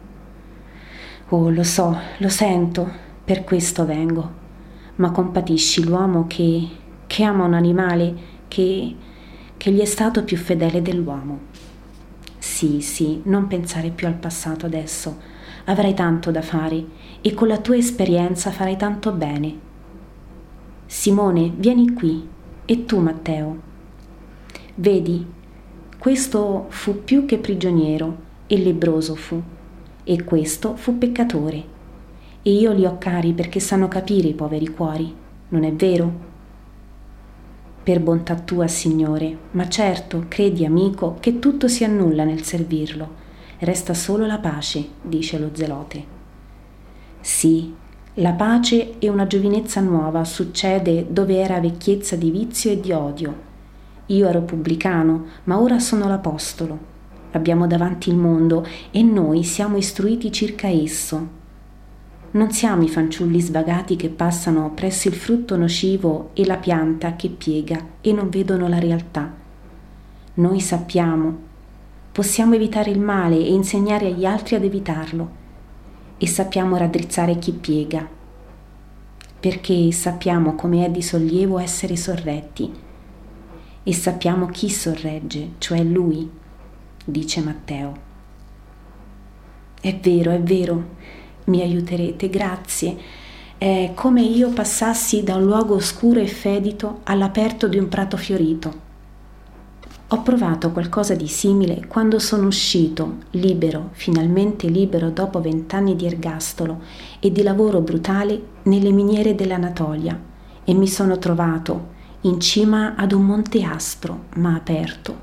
Oh, 1.29 1.49
lo 1.49 1.63
so, 1.63 1.97
lo 2.17 2.29
sento, 2.29 2.89
per 3.23 3.43
questo 3.45 3.85
vengo, 3.85 4.29
ma 4.95 5.11
compatisci 5.11 5.85
l'uomo 5.85 6.25
che, 6.27 6.67
che 7.07 7.23
ama 7.23 7.45
un 7.45 7.53
animale 7.53 8.15
che, 8.49 8.95
che 9.55 9.71
gli 9.71 9.79
è 9.79 9.85
stato 9.85 10.23
più 10.23 10.37
fedele 10.37 10.81
dell'uomo. 10.81 11.39
Sì, 12.37 12.81
sì, 12.81 13.21
non 13.25 13.47
pensare 13.47 13.89
più 13.89 14.07
al 14.07 14.15
passato 14.15 14.65
adesso, 14.65 15.17
avrai 15.65 15.93
tanto 15.93 16.31
da 16.31 16.41
fare 16.41 16.85
e 17.21 17.33
con 17.33 17.47
la 17.47 17.57
tua 17.57 17.77
esperienza 17.77 18.51
farai 18.51 18.77
tanto 18.77 19.11
bene. 19.11 19.59
Simone, 20.85 21.51
vieni 21.55 21.93
qui, 21.93 22.27
e 22.65 22.85
tu 22.85 22.99
Matteo, 22.99 23.73
Vedi, 24.77 25.25
questo 25.97 26.65
fu 26.67 27.05
più 27.05 27.23
che 27.23 27.37
prigioniero 27.37 28.17
e 28.45 28.57
lebroso 28.57 29.15
fu, 29.15 29.41
e 30.03 30.23
questo 30.25 30.75
fu 30.75 30.97
peccatore. 30.97 31.63
E 32.41 32.51
io 32.51 32.73
li 32.73 32.85
ho 32.85 32.97
cari 32.97 33.31
perché 33.31 33.61
sanno 33.61 33.87
capire 33.87 34.27
i 34.27 34.33
poveri 34.33 34.67
cuori, 34.67 35.15
non 35.47 35.63
è 35.63 35.71
vero? 35.71 36.11
Per 37.83 38.01
bontà 38.01 38.35
tua, 38.35 38.67
Signore, 38.67 39.37
ma 39.51 39.69
certo, 39.69 40.25
credi, 40.27 40.65
amico, 40.65 41.15
che 41.21 41.39
tutto 41.39 41.69
si 41.69 41.85
annulla 41.85 42.25
nel 42.25 42.43
servirlo. 42.43 43.23
Resta 43.59 43.93
solo 43.93 44.25
la 44.25 44.39
pace, 44.39 44.85
dice 45.01 45.39
lo 45.39 45.51
zelote. 45.53 46.03
Sì, 47.21 47.73
la 48.15 48.33
pace 48.33 48.99
e 48.99 49.07
una 49.07 49.25
giovinezza 49.25 49.79
nuova 49.79 50.25
succede 50.25 51.07
dove 51.09 51.37
era 51.37 51.61
vecchiezza 51.61 52.17
di 52.17 52.29
vizio 52.29 52.71
e 52.71 52.81
di 52.81 52.91
odio 52.91 53.44
io 54.07 54.27
ero 54.27 54.41
pubblicano, 54.41 55.25
ma 55.45 55.59
ora 55.59 55.79
sono 55.79 56.07
l'Apostolo. 56.07 56.93
Abbiamo 57.31 57.65
davanti 57.65 58.09
il 58.09 58.15
mondo 58.15 58.65
e 58.91 59.01
noi 59.01 59.43
siamo 59.43 59.77
istruiti 59.77 60.31
circa 60.31 60.67
esso. 60.67 61.43
Non 62.31 62.51
siamo 62.51 62.83
i 62.83 62.89
fanciulli 62.89 63.41
svagati 63.41 63.95
che 63.95 64.09
passano 64.09 64.71
presso 64.75 65.07
il 65.07 65.15
frutto 65.15 65.57
nocivo 65.57 66.29
e 66.33 66.45
la 66.45 66.57
pianta 66.57 67.15
che 67.15 67.29
piega 67.29 67.83
e 68.01 68.11
non 68.11 68.29
vedono 68.29 68.67
la 68.67 68.77
realtà. 68.77 69.33
Noi 70.35 70.59
sappiamo, 70.59 71.37
possiamo 72.11 72.53
evitare 72.55 72.91
il 72.91 72.99
male 72.99 73.37
e 73.37 73.53
insegnare 73.53 74.07
agli 74.07 74.25
altri 74.25 74.55
ad 74.55 74.63
evitarlo 74.63 75.43
e 76.17 76.27
sappiamo 76.27 76.77
raddrizzare 76.77 77.39
chi 77.39 77.53
piega, 77.53 78.07
perché 79.39 79.91
sappiamo 79.91 80.55
come 80.55 80.85
è 80.85 80.91
di 80.91 81.01
sollievo 81.01 81.57
essere 81.57 81.95
sorretti 81.95 82.83
e 83.87 83.93
sappiamo 83.93 84.47
chi 84.47 84.67
sorregge, 84.67 85.51
cioè 85.59 85.83
Lui, 85.83 86.27
dice 87.05 87.41
Matteo. 87.41 87.93
È 89.79 89.95
vero, 90.01 90.31
è 90.31 90.41
vero, 90.41 90.83
mi 91.45 91.61
aiuterete, 91.61 92.27
grazie. 92.27 92.97
È 93.59 93.91
come 93.93 94.23
io 94.23 94.49
passassi 94.49 95.21
da 95.21 95.35
un 95.35 95.43
luogo 95.43 95.75
oscuro 95.75 96.19
e 96.19 96.25
fedito 96.25 97.01
all'aperto 97.03 97.67
di 97.67 97.77
un 97.77 97.87
prato 97.87 98.17
fiorito. 98.17 98.81
Ho 100.09 100.21
provato 100.23 100.71
qualcosa 100.71 101.13
di 101.13 101.27
simile 101.27 101.85
quando 101.87 102.17
sono 102.17 102.47
uscito, 102.47 103.17
libero, 103.31 103.89
finalmente 103.91 104.67
libero 104.67 105.11
dopo 105.11 105.39
vent'anni 105.41 105.95
di 105.95 106.07
ergastolo 106.07 106.81
e 107.19 107.31
di 107.31 107.43
lavoro 107.43 107.81
brutale 107.81 108.41
nelle 108.63 108.91
miniere 108.91 109.35
dell'Anatolia 109.35 110.19
e 110.63 110.73
mi 110.73 110.87
sono 110.87 111.19
trovato, 111.19 111.93
in 112.25 112.39
cima 112.39 112.95
ad 112.95 113.11
un 113.11 113.23
monte 113.23 113.63
aspro 113.63 114.25
ma 114.35 114.55
aperto, 114.55 115.15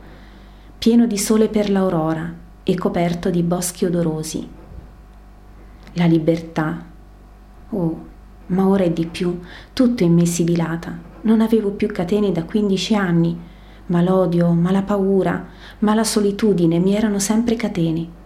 pieno 0.79 1.07
di 1.07 1.19
sole 1.19 1.49
per 1.49 1.69
l'aurora, 1.69 2.33
e 2.63 2.77
coperto 2.77 3.29
di 3.29 3.43
boschi 3.43 3.85
odorosi. 3.85 4.49
La 5.95 6.07
libertà. 6.07 6.85
Oh, 7.71 8.07
ma 8.47 8.69
ora 8.69 8.85
è 8.85 8.91
di 8.91 9.07
più, 9.07 9.41
tutto 9.73 10.05
in 10.05 10.15
me 10.15 10.27
si 10.27 10.45
dilata. 10.45 10.97
Non 11.23 11.41
avevo 11.41 11.71
più 11.71 11.89
catene 11.89 12.31
da 12.31 12.45
15 12.45 12.95
anni, 12.95 13.41
ma 13.87 14.01
l'odio, 14.01 14.51
ma 14.53 14.71
la 14.71 14.83
paura, 14.83 15.45
ma 15.81 15.95
la 15.95 16.05
solitudine 16.05 16.79
mi 16.79 16.95
erano 16.95 17.19
sempre 17.19 17.57
catene. 17.57 18.21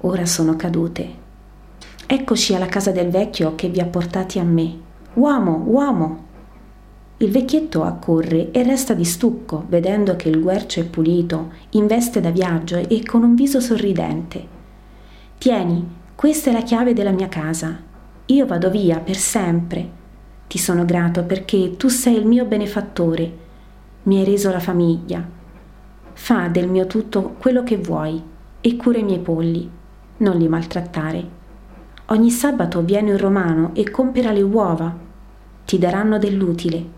Ora 0.00 0.26
sono 0.26 0.56
cadute. 0.56 1.26
Eccoci 2.04 2.54
alla 2.54 2.66
casa 2.66 2.90
del 2.90 3.10
vecchio 3.10 3.54
che 3.54 3.68
vi 3.68 3.78
ha 3.78 3.86
portati 3.86 4.40
a 4.40 4.44
me. 4.44 4.76
Uomo, 5.14 5.62
uomo! 5.66 6.26
Il 7.20 7.32
vecchietto 7.32 7.82
accorre 7.82 8.52
e 8.52 8.62
resta 8.62 8.94
di 8.94 9.04
stucco, 9.04 9.64
vedendo 9.68 10.14
che 10.14 10.28
il 10.28 10.40
guercio 10.40 10.80
è 10.80 10.84
pulito, 10.84 11.50
in 11.70 11.88
veste 11.88 12.20
da 12.20 12.30
viaggio 12.30 12.76
e 12.76 13.04
con 13.04 13.24
un 13.24 13.34
viso 13.34 13.58
sorridente. 13.58 14.46
Tieni, 15.36 15.84
questa 16.14 16.50
è 16.50 16.52
la 16.52 16.62
chiave 16.62 16.92
della 16.92 17.10
mia 17.10 17.26
casa. 17.26 17.76
Io 18.26 18.46
vado 18.46 18.70
via 18.70 19.00
per 19.00 19.16
sempre. 19.16 19.90
Ti 20.46 20.58
sono 20.58 20.84
grato 20.84 21.24
perché 21.24 21.76
tu 21.76 21.88
sei 21.88 22.14
il 22.16 22.24
mio 22.24 22.44
benefattore. 22.44 23.32
Mi 24.04 24.18
hai 24.18 24.24
reso 24.24 24.52
la 24.52 24.60
famiglia. 24.60 25.26
Fa 26.12 26.46
del 26.46 26.68
mio 26.68 26.86
tutto 26.86 27.34
quello 27.36 27.64
che 27.64 27.78
vuoi 27.78 28.22
e 28.60 28.76
cura 28.76 28.98
i 28.98 29.02
miei 29.02 29.18
polli. 29.18 29.68
Non 30.18 30.36
li 30.36 30.46
maltrattare. 30.46 31.28
Ogni 32.06 32.30
sabato 32.30 32.80
vieni 32.82 33.10
un 33.10 33.18
romano 33.18 33.70
e 33.74 33.90
compera 33.90 34.30
le 34.30 34.42
uova. 34.42 34.96
Ti 35.64 35.78
daranno 35.78 36.18
dell'utile. 36.18 36.97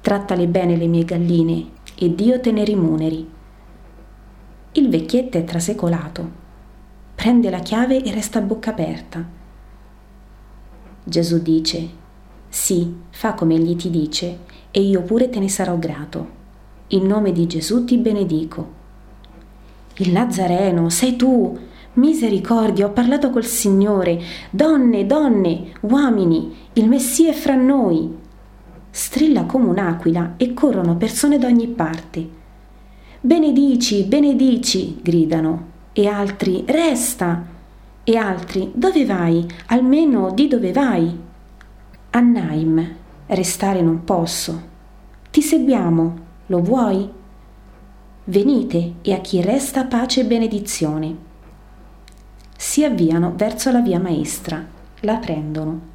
Trattale 0.00 0.46
bene 0.46 0.76
le 0.76 0.86
mie 0.86 1.04
galline 1.04 1.70
e 1.94 2.14
Dio 2.14 2.40
te 2.40 2.52
ne 2.52 2.64
rimuneri. 2.64 3.28
Il 4.72 4.88
vecchietto 4.88 5.38
è 5.38 5.44
trasecolato. 5.44 6.38
Prende 7.14 7.50
la 7.50 7.58
chiave 7.58 8.02
e 8.02 8.12
resta 8.12 8.38
a 8.38 8.42
bocca 8.42 8.70
aperta 8.70 9.38
Gesù 11.02 11.40
dice, 11.40 11.88
sì, 12.48 12.94
fa 13.10 13.32
come 13.32 13.54
egli 13.54 13.74
ti 13.74 13.90
dice, 13.90 14.38
e 14.70 14.80
io 14.80 15.02
pure 15.02 15.30
te 15.30 15.40
ne 15.40 15.48
sarò 15.48 15.76
grato. 15.78 16.38
In 16.88 17.06
nome 17.06 17.32
di 17.32 17.46
Gesù 17.46 17.84
ti 17.84 17.96
benedico. 17.96 18.78
Il 19.96 20.12
Nazareno, 20.12 20.88
sei 20.88 21.16
tu! 21.16 21.58
Misericordia, 21.94 22.86
ho 22.86 22.90
parlato 22.90 23.30
col 23.30 23.44
Signore. 23.44 24.22
Donne, 24.50 25.06
donne, 25.06 25.72
uomini, 25.80 26.54
il 26.74 26.86
Messia 26.88 27.30
è 27.30 27.34
fra 27.34 27.54
noi. 27.54 28.19
Strilla 28.90 29.44
come 29.44 29.66
un'aquila 29.66 30.34
e 30.36 30.52
corrono 30.52 30.96
persone 30.96 31.38
da 31.38 31.46
ogni 31.46 31.68
parte. 31.68 32.28
Benedici, 33.20 34.04
benedici, 34.04 34.98
gridano, 35.02 35.68
e 35.92 36.06
altri, 36.06 36.64
resta 36.66 37.44
e 38.02 38.16
altri 38.16 38.70
dove 38.74 39.04
vai? 39.04 39.46
Almeno 39.66 40.32
di 40.32 40.48
dove 40.48 40.72
vai? 40.72 41.18
A 42.10 42.20
restare 43.26 43.82
non 43.82 44.04
posso. 44.04 44.68
Ti 45.30 45.42
seguiamo, 45.42 46.18
lo 46.46 46.62
vuoi? 46.62 47.08
Venite 48.24 48.94
e 49.02 49.12
a 49.12 49.18
chi 49.18 49.40
resta 49.40 49.84
pace 49.84 50.22
e 50.22 50.24
benedizione. 50.24 51.16
Si 52.56 52.84
avviano 52.84 53.32
verso 53.36 53.70
la 53.70 53.80
via 53.80 53.98
maestra, 53.98 54.64
la 55.00 55.16
prendono. 55.16 55.89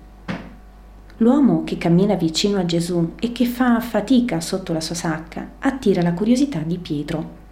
L'uomo 1.17 1.63
che 1.63 1.77
cammina 1.77 2.15
vicino 2.15 2.57
a 2.59 2.65
Gesù 2.65 3.13
e 3.19 3.31
che 3.31 3.45
fa 3.45 3.79
fatica 3.79 4.41
sotto 4.41 4.73
la 4.73 4.81
sua 4.81 4.95
sacca 4.95 5.51
attira 5.59 6.01
la 6.01 6.13
curiosità 6.13 6.59
di 6.59 6.77
Pietro. 6.77 7.43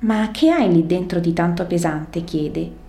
Ma 0.00 0.30
che 0.32 0.50
hai 0.50 0.72
lì 0.72 0.86
dentro 0.86 1.20
di 1.20 1.32
tanto 1.32 1.66
pesante? 1.66 2.24
chiede 2.24 2.82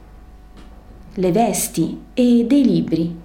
le 1.17 1.31
vesti 1.31 2.01
e 2.13 2.45
dei 2.45 2.65
libri. 2.65 3.15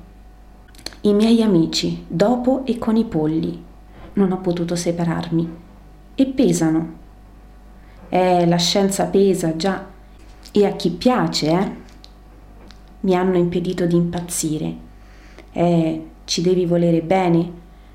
I 1.03 1.13
miei 1.13 1.43
amici, 1.43 2.05
dopo 2.07 2.65
e 2.65 2.79
con 2.79 2.97
i 2.97 3.05
polli. 3.05 3.65
Non 4.13 4.31
ho 4.31 4.39
potuto 4.39 4.77
separarmi. 4.77 5.57
E 6.15 6.27
pesano. 6.27 6.99
Eh, 8.09 8.47
la 8.47 8.59
scienza 8.59 9.07
pesa 9.07 9.57
già. 9.57 9.89
E 10.53 10.67
a 10.67 10.73
chi 10.73 10.91
piace, 10.91 11.51
eh? 11.51 11.73
Mi 13.01 13.17
hanno 13.17 13.37
impedito 13.37 13.87
di 13.87 13.97
impazzire. 13.97 14.77
Eh, 15.53 16.07
ci 16.31 16.43
devi 16.43 16.65
volere 16.65 17.03
bene. 17.03 17.53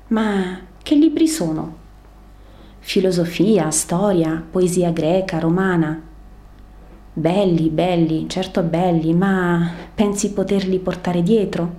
Ma 0.08 0.60
che 0.82 0.94
libri 0.94 1.26
sono? 1.26 1.74
Filosofia, 2.80 3.70
storia, 3.70 4.44
poesia 4.50 4.90
greca, 4.90 5.38
romana, 5.38 6.02
Belli, 7.18 7.70
belli, 7.70 8.28
certo 8.28 8.60
belli, 8.60 9.14
ma 9.14 9.72
pensi 9.94 10.34
poterli 10.34 10.78
portare 10.78 11.22
dietro? 11.22 11.74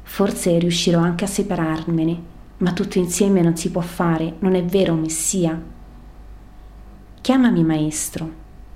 Forse 0.00 0.58
riuscirò 0.58 0.98
anche 0.98 1.24
a 1.24 1.28
separarmene, 1.28 2.22
ma 2.56 2.72
tutto 2.72 2.96
insieme 2.96 3.42
non 3.42 3.54
si 3.58 3.70
può 3.70 3.82
fare, 3.82 4.36
non 4.38 4.54
è 4.54 4.64
vero, 4.64 4.94
Messia? 4.94 5.60
Chiamami 7.20 7.64
maestro. 7.64 8.30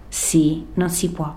Sì, 0.07 0.67
non 0.75 0.91
si 0.91 1.11
può, 1.13 1.35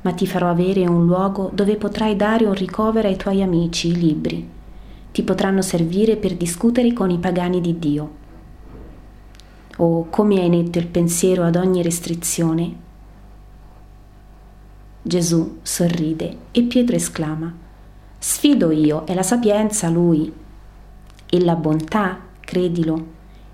ma 0.00 0.12
ti 0.14 0.26
farò 0.26 0.48
avere 0.48 0.86
un 0.86 1.04
luogo 1.04 1.50
dove 1.52 1.76
potrai 1.76 2.16
dare 2.16 2.46
un 2.46 2.54
ricovero 2.54 3.08
ai 3.08 3.16
tuoi 3.16 3.42
amici, 3.42 3.88
i 3.88 3.94
libri. 3.94 4.53
Ti 5.14 5.22
potranno 5.22 5.62
servire 5.62 6.16
per 6.16 6.34
discutere 6.34 6.92
con 6.92 7.08
i 7.08 7.20
pagani 7.20 7.60
di 7.60 7.78
Dio. 7.78 8.10
Oh, 9.76 10.08
come 10.10 10.40
hai 10.40 10.48
netto 10.48 10.80
il 10.80 10.88
pensiero 10.88 11.44
ad 11.44 11.54
ogni 11.54 11.84
restrizione, 11.84 12.74
Gesù 15.00 15.58
sorride 15.62 16.36
e 16.50 16.64
Pietro 16.64 16.96
esclama, 16.96 17.54
Sfido 18.18 18.72
io, 18.72 19.04
è 19.04 19.14
la 19.14 19.22
sapienza 19.22 19.88
lui, 19.88 20.32
e 21.30 21.40
la 21.44 21.54
bontà, 21.54 22.18
credilo, 22.40 23.06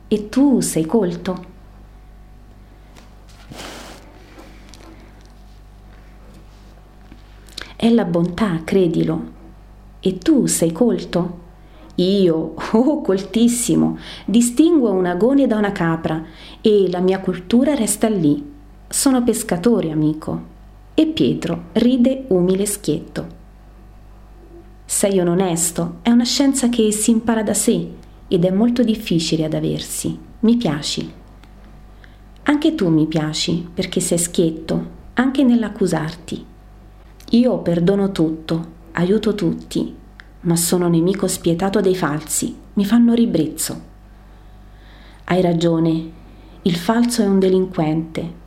e 0.09 0.31
tu 0.31 0.61
sei 0.61 0.87
colto. 0.87 1.45
È 7.77 7.91
la 7.91 8.05
bontà, 8.07 8.63
credilo, 8.65 9.23
e 10.01 10.17
tu 10.17 10.47
sei 10.47 10.73
colto. 10.73 11.49
Io, 12.01 12.55
oh 12.73 13.03
coltissimo, 13.03 13.99
distinguo 14.25 14.91
un 14.93 15.05
agone 15.05 15.47
da 15.47 15.57
una 15.57 15.73
capra 15.73 16.25
e 16.61 16.89
la 16.91 17.01
mia 17.01 17.21
cultura 17.21 17.75
resta 17.75 18.09
lì. 18.09 18.43
Sono 18.89 19.23
pescatore, 19.23 19.91
amico 19.91 20.49
e 20.95 21.07
Pietro 21.07 21.65
ride 21.73 22.25
umile 22.29 22.65
schietto. 22.65 23.39
Sei 24.85 25.19
un 25.19 25.29
onesto, 25.29 25.99
è 26.03 26.11
una 26.11 26.25
scienza 26.25 26.69
che 26.69 26.91
si 26.91 27.11
impara 27.11 27.43
da 27.43 27.55
sé 27.55 27.89
ed 28.29 28.45
è 28.45 28.51
molto 28.51 28.83
difficile 28.83 29.45
ad 29.45 29.55
aversi. 29.55 30.19
Mi 30.41 30.57
piaci. 30.57 31.13
Anche 32.45 32.75
tu 32.75 32.89
mi 32.89 33.07
piaci 33.07 33.69
perché 33.73 34.01
sei 34.01 34.19
schietto, 34.19 34.99
anche 35.15 35.45
nell'accusarti. 35.45 36.45
Io 37.33 37.59
perdono 37.59 38.11
tutto, 38.11 38.67
aiuto 38.93 39.35
tutti, 39.35 39.95
ma 40.41 40.57
sono 40.57 40.89
nemico 40.89 41.27
spietato 41.27 41.81
dei 41.81 41.95
falsi, 41.95 42.57
mi 42.75 42.85
fanno 42.85 43.15
ribrezzo. 43.15 43.89
Hai 45.25 45.41
ragione, 45.41 46.11
il 46.63 46.77
falso 46.77 47.23
è 47.23 47.27
un 47.27 47.39
delinquente, 47.39 48.39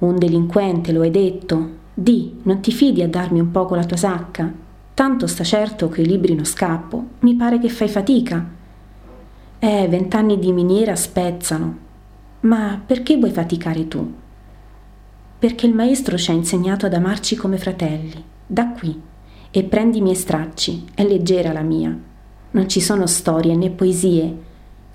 un 0.00 0.16
delinquente, 0.16 0.92
lo 0.92 1.02
hai 1.02 1.10
detto. 1.10 1.78
Di, 1.92 2.40
non 2.44 2.60
ti 2.60 2.72
fidi 2.72 3.02
a 3.02 3.08
darmi 3.08 3.40
un 3.40 3.50
poco 3.50 3.74
la 3.74 3.84
tua 3.84 3.98
sacca? 3.98 4.50
Tanto 4.94 5.26
sta 5.26 5.44
certo 5.44 5.88
che 5.88 6.00
i 6.00 6.06
libri 6.06 6.34
non 6.34 6.44
scappo. 6.44 7.04
Mi 7.20 7.34
pare 7.34 7.58
che 7.58 7.68
fai 7.68 7.88
fatica. 7.88 8.42
Eh, 9.58 9.88
vent'anni 9.88 10.38
di 10.38 10.52
miniera 10.52 10.96
spezzano. 10.96 11.78
Ma 12.40 12.80
perché 12.84 13.18
vuoi 13.18 13.30
faticare 13.30 13.88
tu? 13.88 14.14
Perché 15.38 15.66
il 15.66 15.74
maestro 15.74 16.16
ci 16.16 16.30
ha 16.30 16.34
insegnato 16.34 16.86
ad 16.86 16.94
amarci 16.94 17.36
come 17.36 17.58
fratelli. 17.58 18.24
Da 18.46 18.68
qui. 18.70 19.08
E 19.52 19.64
prendi 19.64 19.98
i 19.98 20.02
miei 20.02 20.14
stracci. 20.14 20.84
È 20.94 21.04
leggera 21.04 21.52
la 21.52 21.62
mia. 21.62 21.96
Non 22.52 22.68
ci 22.68 22.80
sono 22.80 23.06
storie 23.06 23.56
né 23.56 23.70
poesie. 23.70 24.36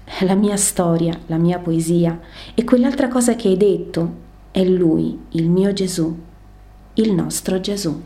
È 0.03 0.23
la 0.23 0.35
mia 0.35 0.55
storia, 0.55 1.19
la 1.25 1.37
mia 1.37 1.59
poesia. 1.59 2.19
E 2.53 2.63
quell'altra 2.63 3.07
cosa 3.09 3.35
che 3.35 3.49
hai 3.49 3.57
detto, 3.57 4.23
è 4.51 4.63
Lui, 4.63 5.19
il 5.31 5.49
mio 5.49 5.73
Gesù, 5.73 6.17
il 6.93 7.13
nostro 7.13 7.59
Gesù. 7.59 8.01